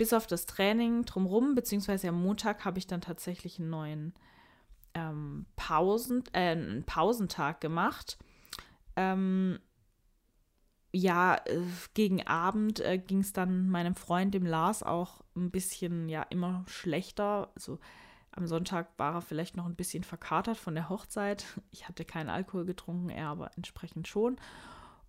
Bis 0.01 0.15
auf 0.15 0.27
das 0.27 0.47
Training 0.47 1.05
drumherum, 1.05 1.55
beziehungsweise 1.55 2.09
am 2.09 2.23
Montag 2.23 2.65
habe 2.65 2.79
ich 2.79 2.87
dann 2.87 3.03
tatsächlich 3.03 3.59
einen 3.59 3.69
neuen 3.69 4.15
ähm, 4.95 5.45
Pausen, 5.57 6.25
äh, 6.33 6.53
einen 6.53 6.85
Pausentag 6.85 7.61
gemacht. 7.61 8.17
Ähm, 8.97 9.59
ja, 10.91 11.35
äh, 11.45 11.61
gegen 11.93 12.27
Abend 12.27 12.81
äh, 12.81 12.97
ging 12.97 13.19
es 13.19 13.35
dann 13.35 13.69
meinem 13.69 13.95
Freund, 13.95 14.33
dem 14.33 14.47
Lars, 14.47 14.83
auch 14.83 15.21
ein 15.37 15.51
bisschen, 15.51 16.09
ja, 16.09 16.23
immer 16.31 16.65
schlechter. 16.67 17.53
Also 17.55 17.79
am 18.31 18.47
Sonntag 18.47 18.89
war 18.97 19.17
er 19.17 19.21
vielleicht 19.21 19.55
noch 19.55 19.67
ein 19.67 19.77
bisschen 19.77 20.03
verkatert 20.03 20.57
von 20.57 20.75
der 20.75 20.89
Hochzeit. 20.89 21.45
Ich 21.73 21.89
hatte 21.89 22.07
keinen 22.07 22.31
Alkohol 22.31 22.65
getrunken, 22.65 23.11
er 23.11 23.27
aber 23.27 23.51
entsprechend 23.55 24.09
schon. 24.09 24.37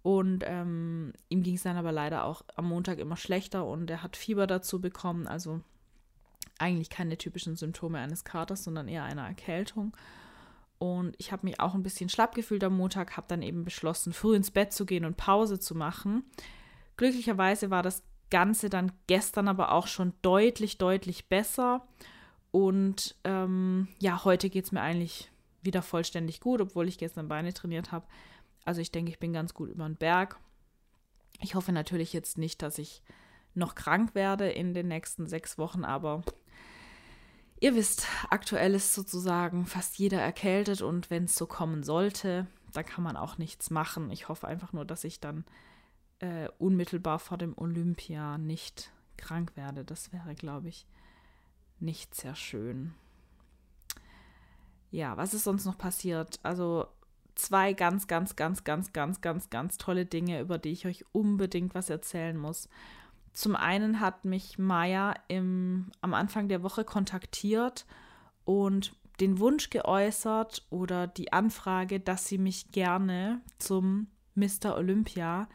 Und 0.04 0.44
ähm, 0.48 1.14
ihm 1.30 1.44
ging 1.44 1.56
es 1.56 1.64
dann 1.64 1.78
aber 1.78 1.92
leider 1.92 2.26
auch 2.26 2.42
am 2.56 2.70
Montag 2.70 2.98
immer 2.98 3.18
schlechter 3.18 3.66
und 3.66 3.90
er 3.90 4.02
hat 4.02 4.18
Fieber 4.18 4.48
dazu 4.48 4.82
bekommen. 4.82 5.28
Also 5.28 5.62
eigentlich 6.58 6.90
keine 6.90 7.18
typischen 7.18 7.56
Symptome 7.56 8.00
eines 8.00 8.24
Katers, 8.24 8.64
sondern 8.64 8.88
eher 8.88 9.04
einer 9.04 9.28
Erkältung. 9.28 9.96
Und 10.80 11.16
ich 11.20 11.32
habe 11.32 11.46
mich 11.46 11.60
auch 11.60 11.76
ein 11.76 11.84
bisschen 11.84 12.10
schlapp 12.10 12.34
gefühlt 12.34 12.64
am 12.64 12.76
Montag, 12.76 13.16
habe 13.16 13.28
dann 13.28 13.44
eben 13.44 13.64
beschlossen, 13.64 14.14
früh 14.14 14.36
ins 14.36 14.50
Bett 14.50 14.74
zu 14.74 14.88
gehen 14.88 15.06
und 15.06 15.18
Pause 15.18 15.60
zu 15.60 15.76
machen. 15.76 16.24
Glücklicherweise 16.98 17.70
war 17.70 17.84
das 17.84 18.04
Ganze 18.32 18.70
dann 18.70 18.92
gestern 19.06 19.48
aber 19.48 19.74
auch 19.74 19.86
schon 19.86 20.14
deutlich, 20.24 20.80
deutlich 20.80 21.28
besser. 21.28 21.86
Und 22.50 23.16
ähm, 23.24 23.90
ja, 24.00 24.24
heute 24.24 24.50
geht 24.50 24.66
es 24.66 24.72
mir 24.72 24.82
eigentlich 24.82 25.32
wieder 25.62 25.84
vollständig 25.84 26.40
gut, 26.40 26.62
obwohl 26.62 26.88
ich 26.88 26.98
gestern 26.98 27.28
Beine 27.28 27.54
trainiert 27.54 27.92
habe. 27.92 28.08
Also 28.66 28.82
ich 28.82 28.92
denke, 28.92 29.12
ich 29.12 29.20
bin 29.20 29.34
ganz 29.34 29.54
gut 29.54 29.70
über 29.70 29.86
den 29.86 29.96
Berg. 29.96 30.40
Ich 31.40 31.56
hoffe 31.56 31.72
natürlich 31.72 32.14
jetzt 32.14 32.38
nicht, 32.38 32.62
dass 32.62 32.78
ich 32.78 33.02
noch 33.54 33.76
krank 33.76 34.16
werde 34.16 34.50
in 34.50 34.74
den 34.74 34.88
nächsten 34.88 35.28
sechs 35.28 35.58
Wochen, 35.58 35.84
aber 35.84 36.24
Ihr 37.62 37.76
wisst, 37.76 38.08
aktuell 38.32 38.74
ist 38.74 38.96
sozusagen 38.96 39.68
fast 39.68 40.00
jeder 40.00 40.20
erkältet 40.20 40.82
und 40.82 41.12
wenn 41.12 41.26
es 41.26 41.36
so 41.36 41.46
kommen 41.46 41.84
sollte, 41.84 42.48
dann 42.74 42.86
kann 42.86 43.04
man 43.04 43.16
auch 43.16 43.38
nichts 43.38 43.70
machen. 43.70 44.10
Ich 44.10 44.30
hoffe 44.30 44.48
einfach 44.48 44.74
nur, 44.74 44.84
dass 44.84 45.04
ich 45.04 45.20
dann 45.20 45.46
äh, 46.18 46.50
unmittelbar 46.58 47.20
vor 47.20 47.38
dem 47.38 47.56
Olympia 47.56 48.40
nicht 48.40 48.92
krank 49.16 49.56
werde. 49.56 49.86
Das 49.86 50.12
wäre, 50.12 50.34
glaube 50.34 50.70
ich, 50.70 50.88
nicht 51.80 52.16
sehr 52.16 52.34
schön. 52.34 52.96
Ja, 54.90 55.16
was 55.18 55.36
ist 55.36 55.44
sonst 55.44 55.66
noch 55.66 55.78
passiert? 55.78 56.40
Also 56.42 56.88
zwei 57.36 57.74
ganz, 57.74 58.08
ganz, 58.08 58.36
ganz, 58.36 58.64
ganz, 58.64 58.92
ganz, 58.92 59.22
ganz, 59.22 59.50
ganz 59.50 59.78
tolle 59.78 60.06
Dinge, 60.06 60.42
über 60.42 60.58
die 60.58 60.72
ich 60.72 60.86
euch 60.86 61.06
unbedingt 61.12 61.76
was 61.76 61.90
erzählen 61.90 62.38
muss. 62.38 62.70
Zum 63.34 63.56
einen 63.56 64.00
hat 64.00 64.26
mich 64.26 64.58
Maya 64.58 65.16
im, 65.28 65.92
am 66.02 66.14
Anfang 66.14 66.50
der 66.50 66.64
Woche 66.64 66.84
kontaktiert 66.84 67.86
und 68.44 68.94
den 69.20 69.40
Wunsch 69.40 69.70
geäußert 69.70 70.66
oder 70.70 71.08
die 71.08 71.32
Anfrage, 71.32 72.00
dass 72.00 72.28
sie 72.28 72.38
mich 72.38 72.72
gerne 72.72 73.42
zum 73.60 74.08
Mr. 74.36 74.76
Olympia 74.76 75.48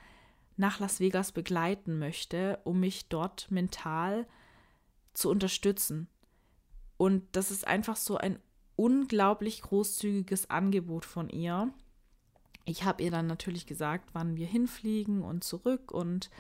nach 0.57 0.81
Las 0.81 1.01
Vegas 1.01 1.33
begleiten 1.33 1.99
möchte, 1.99 2.61
um 2.65 2.81
mich 2.81 3.09
dort 3.09 3.51
mental 3.51 4.27
zu 5.13 5.31
unterstützen. 5.31 6.09
Und 6.97 7.25
das 7.33 7.51
ist 7.51 7.67
einfach 7.67 7.97
so 7.97 8.17
ein 8.17 8.39
unglaublich 8.77 9.63
großzügiges 9.63 10.51
Angebot 10.51 11.05
von 11.05 11.29
ihr. 11.29 11.73
Ich 12.65 12.85
habe 12.85 13.03
ihr 13.03 13.11
dann 13.11 13.27
natürlich 13.27 13.67
gesagt, 13.67 14.11
wann 14.13 14.37
wir 14.37 14.47
hinfliegen 14.47 15.23
und 15.23 15.45
zurück 15.45 15.93
und 15.93 16.31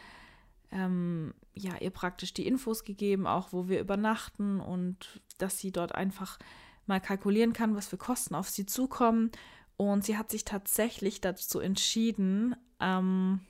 ähm, 0.71 1.35
ja, 1.55 1.77
ihr 1.81 1.91
praktisch 1.91 2.35
die 2.35 2.47
Infos 2.47 2.85
gegeben, 2.85 3.27
auch 3.27 3.53
wo 3.53 3.69
wir 3.69 3.81
übernachten 3.81 4.61
und 4.61 5.21
dass 5.39 5.59
sie 5.59 5.73
dort 5.73 5.95
einfach 5.95 6.39
mal 6.87 7.01
kalkulieren 7.01 7.53
kann, 7.53 7.75
was 7.75 7.89
für 7.89 7.97
Kosten 7.97 8.35
auf 8.35 8.49
sie 8.49 8.67
zukommen. 8.67 9.31
Und 9.77 10.05
sie 10.05 10.17
hat 10.17 10.31
sich 10.31 10.45
tatsächlich 10.45 11.21
dazu 11.21 11.61
entschieden, 11.61 12.57
ähm, 12.81 13.41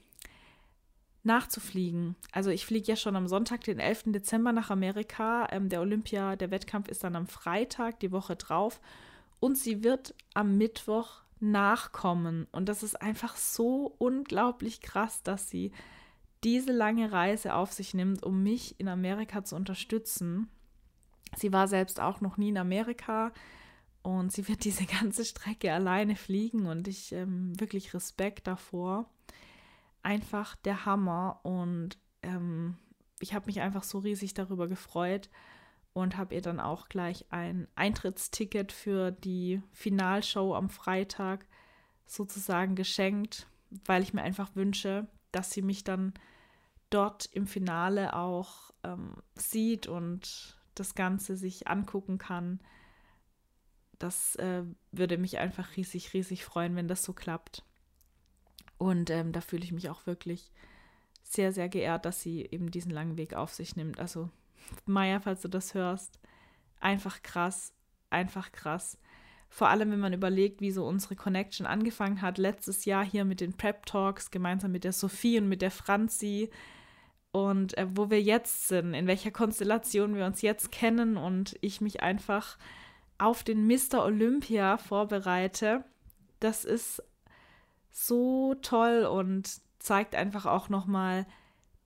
nachzufliegen. 1.26 2.16
Also 2.32 2.50
ich 2.50 2.64
fliege 2.64 2.88
ja 2.88 2.96
schon 2.96 3.16
am 3.16 3.28
Sonntag, 3.28 3.64
den 3.64 3.78
11. 3.78 4.04
Dezember 4.06 4.52
nach 4.52 4.70
Amerika. 4.70 5.48
Ähm, 5.50 5.68
der 5.68 5.80
Olympia, 5.80 6.36
der 6.36 6.50
Wettkampf 6.50 6.88
ist 6.88 7.04
dann 7.04 7.16
am 7.16 7.26
Freitag, 7.26 8.00
die 8.00 8.12
Woche 8.12 8.36
drauf. 8.36 8.80
Und 9.40 9.58
sie 9.58 9.84
wird 9.84 10.14
am 10.34 10.56
Mittwoch 10.56 11.22
nachkommen. 11.40 12.46
Und 12.52 12.68
das 12.68 12.82
ist 12.82 13.00
einfach 13.00 13.36
so 13.36 13.94
unglaublich 13.98 14.80
krass, 14.80 15.22
dass 15.22 15.50
sie 15.50 15.72
diese 16.44 16.72
lange 16.72 17.12
Reise 17.12 17.54
auf 17.54 17.72
sich 17.72 17.92
nimmt, 17.92 18.22
um 18.22 18.42
mich 18.42 18.78
in 18.78 18.88
Amerika 18.88 19.44
zu 19.44 19.56
unterstützen. 19.56 20.48
Sie 21.36 21.52
war 21.52 21.68
selbst 21.68 22.00
auch 22.00 22.20
noch 22.20 22.36
nie 22.36 22.50
in 22.50 22.58
Amerika 22.58 23.32
und 24.02 24.32
sie 24.32 24.46
wird 24.48 24.64
diese 24.64 24.84
ganze 25.00 25.24
Strecke 25.24 25.72
alleine 25.72 26.16
fliegen 26.16 26.66
und 26.66 26.88
ich 26.88 27.12
ähm, 27.12 27.58
wirklich 27.58 27.92
Respekt 27.94 28.46
davor. 28.46 29.10
Einfach 30.06 30.54
der 30.54 30.86
Hammer 30.86 31.40
und 31.42 31.98
ähm, 32.22 32.76
ich 33.18 33.34
habe 33.34 33.46
mich 33.46 33.60
einfach 33.60 33.82
so 33.82 33.98
riesig 33.98 34.34
darüber 34.34 34.68
gefreut 34.68 35.28
und 35.94 36.16
habe 36.16 36.36
ihr 36.36 36.42
dann 36.42 36.60
auch 36.60 36.88
gleich 36.88 37.24
ein 37.30 37.66
Eintrittsticket 37.74 38.70
für 38.70 39.10
die 39.10 39.60
Finalshow 39.72 40.54
am 40.54 40.70
Freitag 40.70 41.44
sozusagen 42.06 42.76
geschenkt, 42.76 43.48
weil 43.84 44.04
ich 44.04 44.14
mir 44.14 44.22
einfach 44.22 44.54
wünsche, 44.54 45.08
dass 45.32 45.50
sie 45.50 45.62
mich 45.62 45.82
dann 45.82 46.14
dort 46.88 47.26
im 47.32 47.48
Finale 47.48 48.14
auch 48.14 48.70
ähm, 48.84 49.16
sieht 49.34 49.88
und 49.88 50.56
das 50.76 50.94
Ganze 50.94 51.36
sich 51.36 51.66
angucken 51.66 52.18
kann. 52.18 52.60
Das 53.98 54.36
äh, 54.36 54.62
würde 54.92 55.18
mich 55.18 55.38
einfach 55.38 55.76
riesig, 55.76 56.14
riesig 56.14 56.44
freuen, 56.44 56.76
wenn 56.76 56.86
das 56.86 57.02
so 57.02 57.12
klappt. 57.12 57.64
Und 58.78 59.10
ähm, 59.10 59.32
da 59.32 59.40
fühle 59.40 59.64
ich 59.64 59.72
mich 59.72 59.88
auch 59.88 60.06
wirklich 60.06 60.52
sehr, 61.22 61.52
sehr 61.52 61.68
geehrt, 61.68 62.04
dass 62.04 62.20
sie 62.20 62.46
eben 62.50 62.70
diesen 62.70 62.90
langen 62.90 63.16
Weg 63.16 63.34
auf 63.34 63.52
sich 63.52 63.76
nimmt. 63.76 63.98
Also, 63.98 64.30
Maya, 64.84 65.20
falls 65.20 65.42
du 65.42 65.48
das 65.48 65.74
hörst, 65.74 66.18
einfach 66.80 67.22
krass, 67.22 67.72
einfach 68.10 68.52
krass. 68.52 68.98
Vor 69.48 69.68
allem, 69.68 69.90
wenn 69.90 70.00
man 70.00 70.12
überlegt, 70.12 70.60
wie 70.60 70.70
so 70.70 70.86
unsere 70.86 71.16
Connection 71.16 71.66
angefangen 71.66 72.20
hat. 72.20 72.38
Letztes 72.38 72.84
Jahr 72.84 73.04
hier 73.04 73.24
mit 73.24 73.40
den 73.40 73.56
Prep 73.56 73.86
Talks, 73.86 74.30
gemeinsam 74.30 74.72
mit 74.72 74.84
der 74.84 74.92
Sophie 74.92 75.38
und 75.38 75.48
mit 75.48 75.62
der 75.62 75.70
Franzi. 75.70 76.50
Und 77.32 77.76
äh, 77.78 77.86
wo 77.90 78.10
wir 78.10 78.22
jetzt 78.22 78.68
sind, 78.68 78.94
in 78.94 79.06
welcher 79.06 79.30
Konstellation 79.30 80.14
wir 80.14 80.26
uns 80.26 80.42
jetzt 80.42 80.72
kennen 80.72 81.16
und 81.16 81.56
ich 81.60 81.80
mich 81.80 82.02
einfach 82.02 82.58
auf 83.18 83.44
den 83.44 83.66
Mr. 83.66 84.04
Olympia 84.04 84.78
vorbereite. 84.78 85.84
Das 86.40 86.64
ist 86.64 87.02
so 87.98 88.54
toll 88.56 89.04
und 89.04 89.62
zeigt 89.78 90.14
einfach 90.14 90.44
auch 90.44 90.68
nochmal, 90.68 91.26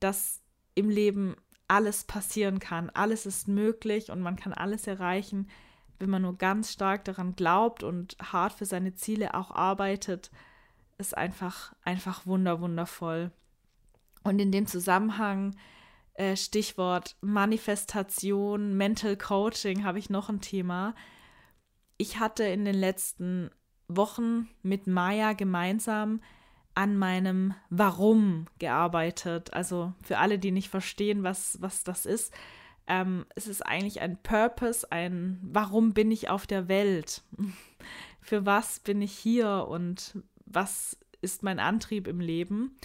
dass 0.01 0.43
im 0.75 0.91
Leben 0.91 1.37
alles 1.69 2.03
passieren 2.03 2.59
kann. 2.59 2.91
Alles 2.91 3.27
ist 3.27 3.47
möglich 3.47 4.11
und 4.11 4.21
man 4.21 4.35
kann 4.35 4.53
alles 4.53 4.89
erreichen, 4.89 5.49
wenn 6.01 6.11
man 6.11 6.23
nur 6.23 6.37
ganz 6.37 6.73
stark 6.73 7.05
daran 7.05 7.37
glaubt 7.37 7.85
und 7.85 8.17
hart 8.21 8.55
für 8.55 8.65
seine 8.65 8.95
Ziele 8.95 9.35
auch 9.35 9.53
arbeitet. 9.53 10.33
Ist 10.99 11.17
einfach, 11.17 11.75
einfach 11.85 12.27
wunder, 12.27 12.61
wundervoll. 12.61 13.31
Und 14.25 14.41
in 14.41 14.51
dem 14.51 14.67
Zusammenhang, 14.67 15.55
äh, 16.15 16.37
Stichwort 16.37 17.17
Manifestation, 17.21 18.77
Mental 18.77 19.17
Coaching, 19.17 19.85
habe 19.85 20.01
ich 20.01 20.11
noch 20.11 20.29
ein 20.29 20.41
Thema. 20.41 20.97
Ich 21.99 22.19
hatte 22.19 22.43
in 22.45 22.65
den 22.65 22.75
letzten 22.75 23.51
Wochen 23.97 24.49
mit 24.63 24.87
Maya 24.87 25.33
gemeinsam 25.33 26.21
an 26.75 26.97
meinem 26.97 27.55
Warum 27.69 28.47
gearbeitet. 28.59 29.53
Also 29.53 29.93
für 30.03 30.19
alle, 30.19 30.39
die 30.39 30.51
nicht 30.51 30.69
verstehen, 30.69 31.23
was, 31.23 31.61
was 31.61 31.85
das 31.85 32.07
ist. 32.07 32.33
Ähm, 32.87 33.27
es 33.35 33.47
ist 33.47 33.63
eigentlich 33.67 34.01
ein 34.01 34.19
Purpose, 34.23 34.91
ein 34.91 35.39
Warum 35.43 35.93
bin 35.93 36.11
ich 36.11 36.29
auf 36.29 36.47
der 36.47 36.69
Welt? 36.69 37.23
für 38.21 38.47
was 38.47 38.81
bin 38.81 39.03
ich 39.03 39.13
hier 39.13 39.67
und 39.69 40.19
was 40.47 40.97
ist 41.23 41.43
mein 41.43 41.59
Antrieb 41.59 42.07
im 42.07 42.21
Leben? 42.21 42.77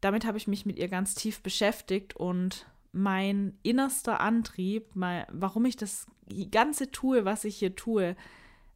Damit 0.00 0.24
habe 0.24 0.38
ich 0.38 0.48
mich 0.48 0.66
mit 0.66 0.78
ihr 0.78 0.88
ganz 0.88 1.14
tief 1.14 1.40
beschäftigt 1.40 2.16
und 2.16 2.66
mein 2.92 3.58
innerster 3.62 4.20
Antrieb, 4.20 4.94
mein, 4.94 5.24
warum 5.30 5.64
ich 5.64 5.76
das 5.76 6.06
Ganze 6.50 6.90
tue, 6.90 7.24
was 7.24 7.44
ich 7.44 7.56
hier 7.56 7.74
tue, 7.74 8.16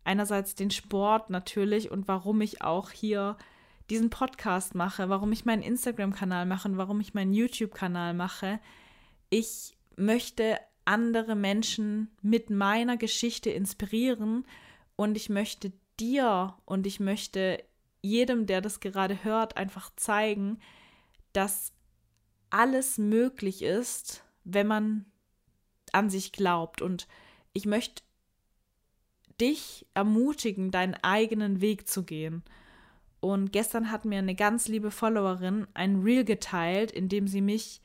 einerseits 0.09 0.55
den 0.55 0.71
Sport 0.71 1.29
natürlich 1.29 1.91
und 1.91 2.09
warum 2.09 2.41
ich 2.41 2.63
auch 2.63 2.91
hier 2.91 3.37
diesen 3.91 4.09
Podcast 4.09 4.75
mache, 4.75 5.11
warum 5.11 5.33
ich 5.33 5.45
meinen 5.45 5.63
Instagram-Kanal 5.63 6.47
mache 6.47 6.69
und 6.69 6.79
warum 6.79 7.01
ich 7.01 7.13
meinen 7.13 7.35
YouTube-Kanal 7.35 8.15
mache. 8.15 8.59
Ich 9.29 9.77
möchte 9.97 10.59
andere 10.87 11.37
Menschen 11.37 12.11
mit 12.23 12.49
meiner 12.49 12.97
Geschichte 12.97 13.51
inspirieren 13.51 14.47
und 14.97 15.17
ich 15.17 15.29
möchte 15.29 15.73
dir 16.01 16.57
und 16.65 16.87
ich 16.87 17.01
möchte 17.01 17.63
jedem, 18.01 18.47
der 18.47 18.63
das 18.63 18.81
gerade 18.81 19.25
hört, 19.25 19.59
einfach 19.59 19.91
zeigen, 19.95 20.59
dass 21.35 21.75
alles 22.49 22.97
möglich 22.97 23.61
ist, 23.63 24.25
wenn 24.45 24.67
man 24.67 25.05
an 25.93 26.09
sich 26.09 26.33
glaubt. 26.33 26.81
Und 26.81 27.07
ich 27.53 27.67
möchte 27.67 28.03
dich 29.41 29.87
ermutigen, 29.95 30.71
deinen 30.71 30.95
eigenen 31.03 31.61
Weg 31.61 31.89
zu 31.89 32.03
gehen. 32.03 32.43
Und 33.21 33.53
gestern 33.53 33.91
hat 33.91 34.05
mir 34.05 34.19
eine 34.19 34.35
ganz 34.35 34.69
liebe 34.69 34.91
Followerin 34.91 35.67
ein 35.75 36.03
Reel 36.03 36.25
geteilt, 36.25 36.93
in 36.93 37.09
dem 37.09 37.27
sie 37.27 37.41
mich 37.41 37.81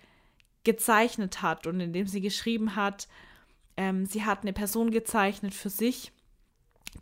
gezeichnet 0.64 1.42
hat 1.42 1.68
und 1.68 1.80
in 1.80 1.94
dem 1.94 2.08
sie 2.08 2.22
geschrieben 2.22 2.76
hat, 2.76 3.08
ähm, 3.76 4.06
sie 4.06 4.24
hat 4.24 4.44
eine 4.44 4.54
Person 4.54 4.92
gezeichnet 4.92 5.54
für 5.54 5.70
sich, 5.70 6.12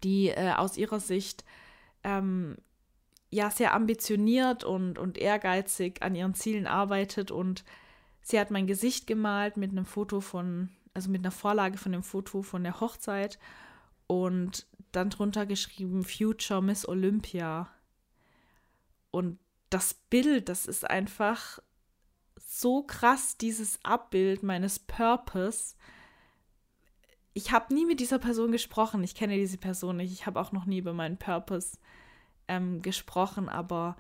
die 0.04 0.30
äh, 0.30 0.54
aus 0.54 0.78
ihrer 0.78 1.00
Sicht 1.00 1.44
ähm, 2.04 2.56
ja 3.30 3.50
sehr 3.50 3.74
ambitioniert 3.74 4.64
und, 4.64 4.98
und 4.98 5.18
ehrgeizig 5.18 6.02
an 6.02 6.16
ihren 6.16 6.34
Zielen 6.34 6.68
arbeitet 6.68 7.32
und 7.32 7.64
sie 8.22 8.40
hat 8.40 8.52
mein 8.52 8.68
Gesicht 8.68 9.08
gemalt 9.08 9.58
mit 9.58 9.72
einem 9.72 9.86
Foto 9.86 10.22
von, 10.22 10.70
also 10.94 11.10
mit 11.10 11.22
einer 11.22 11.32
Vorlage 11.32 11.78
von 11.78 11.92
dem 11.92 12.04
Foto 12.04 12.42
von 12.42 12.64
der 12.64 12.80
Hochzeit 12.80 13.38
und 14.12 14.68
dann 14.92 15.10
drunter 15.10 15.46
geschrieben 15.46 16.04
Future 16.04 16.62
Miss 16.62 16.86
Olympia. 16.86 17.70
Und 19.10 19.40
das 19.70 19.94
Bild, 19.94 20.50
das 20.50 20.66
ist 20.66 20.84
einfach 20.90 21.60
so 22.38 22.84
krass, 22.84 23.38
dieses 23.38 23.80
Abbild 23.86 24.44
meines 24.44 24.80
Purpose. 24.80 25.76
Ich 27.32 27.54
habe 27.54 27.74
nie 27.74 27.86
mit 27.86 28.02
dieser 28.02 28.20
Person 28.20 28.52
gesprochen. 28.52 29.02
Ich 29.02 29.16
kenne 29.16 29.38
diese 29.38 29.58
Person 29.58 29.96
nicht. 29.96 30.12
Ich 30.12 30.26
habe 30.26 30.42
auch 30.42 30.52
noch 30.52 30.66
nie 30.66 30.80
über 30.80 30.92
meinen 30.92 31.16
Purpose 31.16 31.78
ähm, 32.50 32.82
gesprochen, 32.82 33.48
aber 33.48 33.96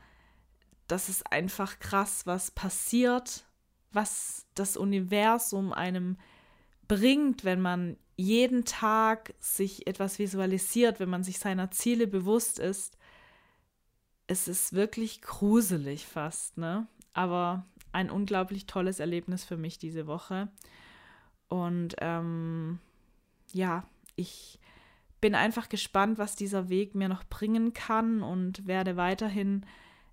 das 0.89 1.07
ist 1.07 1.31
einfach 1.31 1.79
krass, 1.79 2.25
was 2.25 2.51
passiert, 2.51 3.45
was 3.93 4.45
das 4.55 4.75
Universum 4.75 5.71
einem 5.71 6.17
bringt, 6.99 7.45
wenn 7.45 7.61
man 7.61 7.97
jeden 8.17 8.65
Tag 8.65 9.33
sich 9.39 9.87
etwas 9.87 10.19
visualisiert, 10.19 10.99
wenn 10.99 11.09
man 11.09 11.23
sich 11.23 11.39
seiner 11.39 11.71
Ziele 11.71 12.07
bewusst 12.07 12.59
ist 12.59 12.97
es 14.31 14.47
ist 14.47 14.71
wirklich 14.71 15.21
gruselig 15.21 16.05
fast, 16.05 16.57
ne? 16.57 16.87
Aber 17.11 17.65
ein 17.91 18.09
unglaublich 18.09 18.65
tolles 18.65 19.01
Erlebnis 19.01 19.43
für 19.43 19.57
mich 19.57 19.77
diese 19.77 20.07
Woche. 20.07 20.47
Und 21.49 21.95
ähm, 21.99 22.79
ja, 23.51 23.83
ich 24.15 24.57
bin 25.19 25.35
einfach 25.35 25.67
gespannt, 25.67 26.17
was 26.17 26.37
dieser 26.37 26.69
Weg 26.69 26.95
mir 26.95 27.09
noch 27.09 27.25
bringen 27.25 27.73
kann 27.73 28.23
und 28.23 28.65
werde 28.65 28.95
weiterhin 28.95 29.65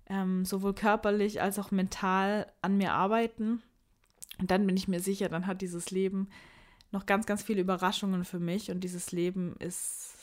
ähm, 0.07 0.43
sowohl 0.43 0.73
körperlich 0.75 1.41
als 1.41 1.57
auch 1.57 1.71
mental 1.71 2.51
an 2.61 2.75
mir 2.75 2.91
arbeiten. 2.91 3.61
Und 4.37 4.51
dann 4.51 4.67
bin 4.67 4.75
ich 4.75 4.89
mir 4.89 4.99
sicher, 4.99 5.29
dann 5.29 5.47
hat 5.47 5.61
dieses 5.61 5.91
Leben 5.91 6.27
noch 6.91 7.05
ganz, 7.05 7.25
ganz 7.25 7.43
viele 7.43 7.61
Überraschungen 7.61 8.25
für 8.25 8.39
mich 8.39 8.71
und 8.71 8.81
dieses 8.81 9.11
Leben 9.11 9.55
ist 9.57 10.15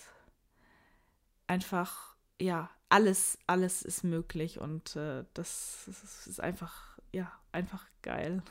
einfach, 1.47 2.17
ja, 2.41 2.71
alles, 2.89 3.39
alles 3.47 3.83
ist 3.83 4.05
möglich 4.05 4.61
und 4.61 4.97
äh, 4.97 5.25
das, 5.35 5.85
das, 5.87 6.27
ist 6.27 6.41
einfach, 6.41 6.99
ja, 7.13 7.31
einfach 7.53 7.87
geil. 8.03 8.43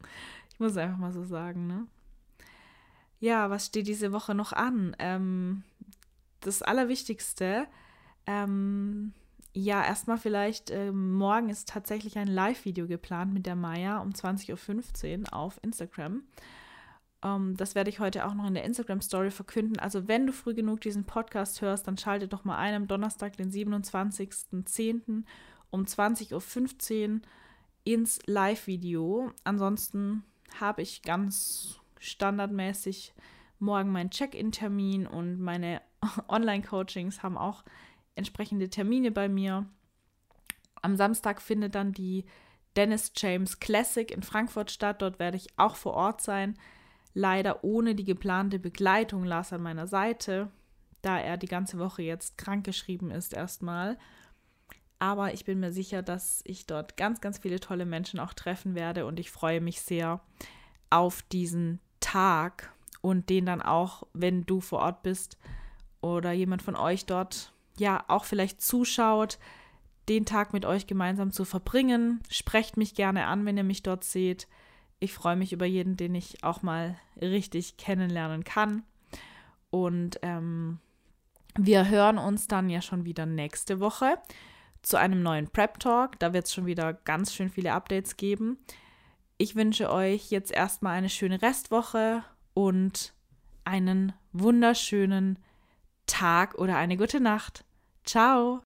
Ich 0.52 0.60
muss 0.60 0.76
einfach 0.76 0.98
mal 0.98 1.12
so 1.12 1.24
sagen, 1.24 1.66
ne? 1.66 1.88
Ja, 3.18 3.50
was 3.50 3.66
steht 3.66 3.88
diese 3.88 4.12
Woche 4.12 4.36
noch 4.36 4.52
an? 4.52 4.94
Ähm, 5.00 5.64
das 6.38 6.62
Allerwichtigste, 6.62 7.66
ähm, 8.28 9.12
ja, 9.52 9.84
erstmal 9.84 10.18
vielleicht, 10.18 10.70
äh, 10.70 10.92
morgen 10.92 11.48
ist 11.48 11.68
tatsächlich 11.68 12.18
ein 12.18 12.28
Live-Video 12.28 12.86
geplant 12.86 13.32
mit 13.32 13.46
der 13.46 13.56
Maya 13.56 13.98
um 13.98 14.10
20.15 14.10 15.20
Uhr 15.22 15.32
auf 15.32 15.58
Instagram. 15.62 16.22
Ähm, 17.24 17.56
das 17.56 17.74
werde 17.74 17.90
ich 17.90 17.98
heute 17.98 18.26
auch 18.26 18.34
noch 18.34 18.46
in 18.46 18.54
der 18.54 18.64
Instagram-Story 18.64 19.30
verkünden. 19.30 19.78
Also, 19.78 20.06
wenn 20.06 20.26
du 20.26 20.32
früh 20.32 20.54
genug 20.54 20.82
diesen 20.82 21.04
Podcast 21.04 21.62
hörst, 21.62 21.88
dann 21.88 21.96
schalte 21.96 22.28
doch 22.28 22.44
mal 22.44 22.58
ein 22.58 22.74
am 22.74 22.86
Donnerstag, 22.86 23.36
den 23.36 23.50
27.10. 23.50 25.24
um 25.70 25.84
20.15 25.84 27.14
Uhr 27.14 27.20
ins 27.84 28.20
Live-Video. 28.26 29.32
Ansonsten 29.42 30.22
habe 30.60 30.82
ich 30.82 31.02
ganz 31.02 31.80
standardmäßig 31.98 33.14
morgen 33.58 33.90
meinen 33.90 34.10
Check-in-Termin 34.10 35.06
und 35.06 35.40
meine 35.40 35.80
Online-Coachings 36.28 37.22
haben 37.22 37.38
auch 37.38 37.64
entsprechende 38.14 38.68
Termine 38.68 39.10
bei 39.10 39.28
mir. 39.28 39.66
Am 40.82 40.96
Samstag 40.96 41.40
findet 41.40 41.74
dann 41.74 41.92
die 41.92 42.26
Dennis 42.76 43.12
James 43.16 43.60
Classic 43.60 44.10
in 44.10 44.22
Frankfurt 44.22 44.70
statt. 44.70 45.00
Dort 45.00 45.18
werde 45.18 45.38
ich 45.38 45.48
auch 45.56 45.76
vor 45.76 45.94
Ort 45.94 46.20
sein 46.20 46.58
leider 47.14 47.64
ohne 47.64 47.94
die 47.94 48.04
geplante 48.04 48.58
Begleitung 48.58 49.24
Lars 49.24 49.52
an 49.52 49.62
meiner 49.62 49.86
Seite, 49.86 50.50
da 51.00 51.18
er 51.18 51.36
die 51.36 51.48
ganze 51.48 51.78
Woche 51.78 52.02
jetzt 52.02 52.36
krankgeschrieben 52.36 53.10
ist 53.10 53.32
erstmal. 53.32 53.96
Aber 54.98 55.32
ich 55.34 55.44
bin 55.44 55.60
mir 55.60 55.72
sicher, 55.72 56.02
dass 56.02 56.42
ich 56.44 56.66
dort 56.66 56.96
ganz, 56.96 57.20
ganz 57.20 57.38
viele 57.38 57.60
tolle 57.60 57.86
Menschen 57.86 58.20
auch 58.20 58.32
treffen 58.32 58.74
werde 58.74 59.06
und 59.06 59.20
ich 59.20 59.30
freue 59.30 59.60
mich 59.60 59.80
sehr 59.80 60.20
auf 60.90 61.22
diesen 61.22 61.80
Tag 62.00 62.72
und 63.00 63.28
den 63.28 63.46
dann 63.46 63.62
auch, 63.62 64.06
wenn 64.12 64.46
du 64.46 64.60
vor 64.60 64.80
Ort 64.80 65.02
bist 65.02 65.36
oder 66.00 66.32
jemand 66.32 66.62
von 66.62 66.76
euch 66.76 67.06
dort 67.06 67.52
ja 67.76 68.04
auch 68.08 68.24
vielleicht 68.24 68.62
zuschaut, 68.62 69.38
den 70.08 70.24
Tag 70.26 70.52
mit 70.52 70.64
euch 70.64 70.86
gemeinsam 70.86 71.32
zu 71.32 71.44
verbringen. 71.44 72.20
Sprecht 72.30 72.76
mich 72.76 72.94
gerne 72.94 73.26
an, 73.26 73.44
wenn 73.46 73.56
ihr 73.56 73.64
mich 73.64 73.82
dort 73.82 74.04
seht. 74.04 74.46
Ich 75.04 75.12
freue 75.12 75.36
mich 75.36 75.52
über 75.52 75.66
jeden, 75.66 75.98
den 75.98 76.14
ich 76.14 76.42
auch 76.42 76.62
mal 76.62 76.96
richtig 77.20 77.76
kennenlernen 77.76 78.42
kann. 78.42 78.84
Und 79.68 80.18
ähm, 80.22 80.78
wir 81.58 81.90
hören 81.90 82.16
uns 82.16 82.48
dann 82.48 82.70
ja 82.70 82.80
schon 82.80 83.04
wieder 83.04 83.26
nächste 83.26 83.80
Woche 83.80 84.16
zu 84.80 84.96
einem 84.98 85.22
neuen 85.22 85.48
Prep 85.48 85.78
Talk. 85.78 86.18
Da 86.20 86.32
wird 86.32 86.46
es 86.46 86.54
schon 86.54 86.64
wieder 86.64 86.94
ganz 86.94 87.34
schön 87.34 87.50
viele 87.50 87.74
Updates 87.74 88.16
geben. 88.16 88.56
Ich 89.36 89.56
wünsche 89.56 89.92
euch 89.92 90.30
jetzt 90.30 90.50
erstmal 90.50 90.96
eine 90.96 91.10
schöne 91.10 91.42
Restwoche 91.42 92.24
und 92.54 93.12
einen 93.64 94.14
wunderschönen 94.32 95.38
Tag 96.06 96.54
oder 96.54 96.76
eine 96.76 96.96
gute 96.96 97.20
Nacht. 97.20 97.66
Ciao! 98.04 98.62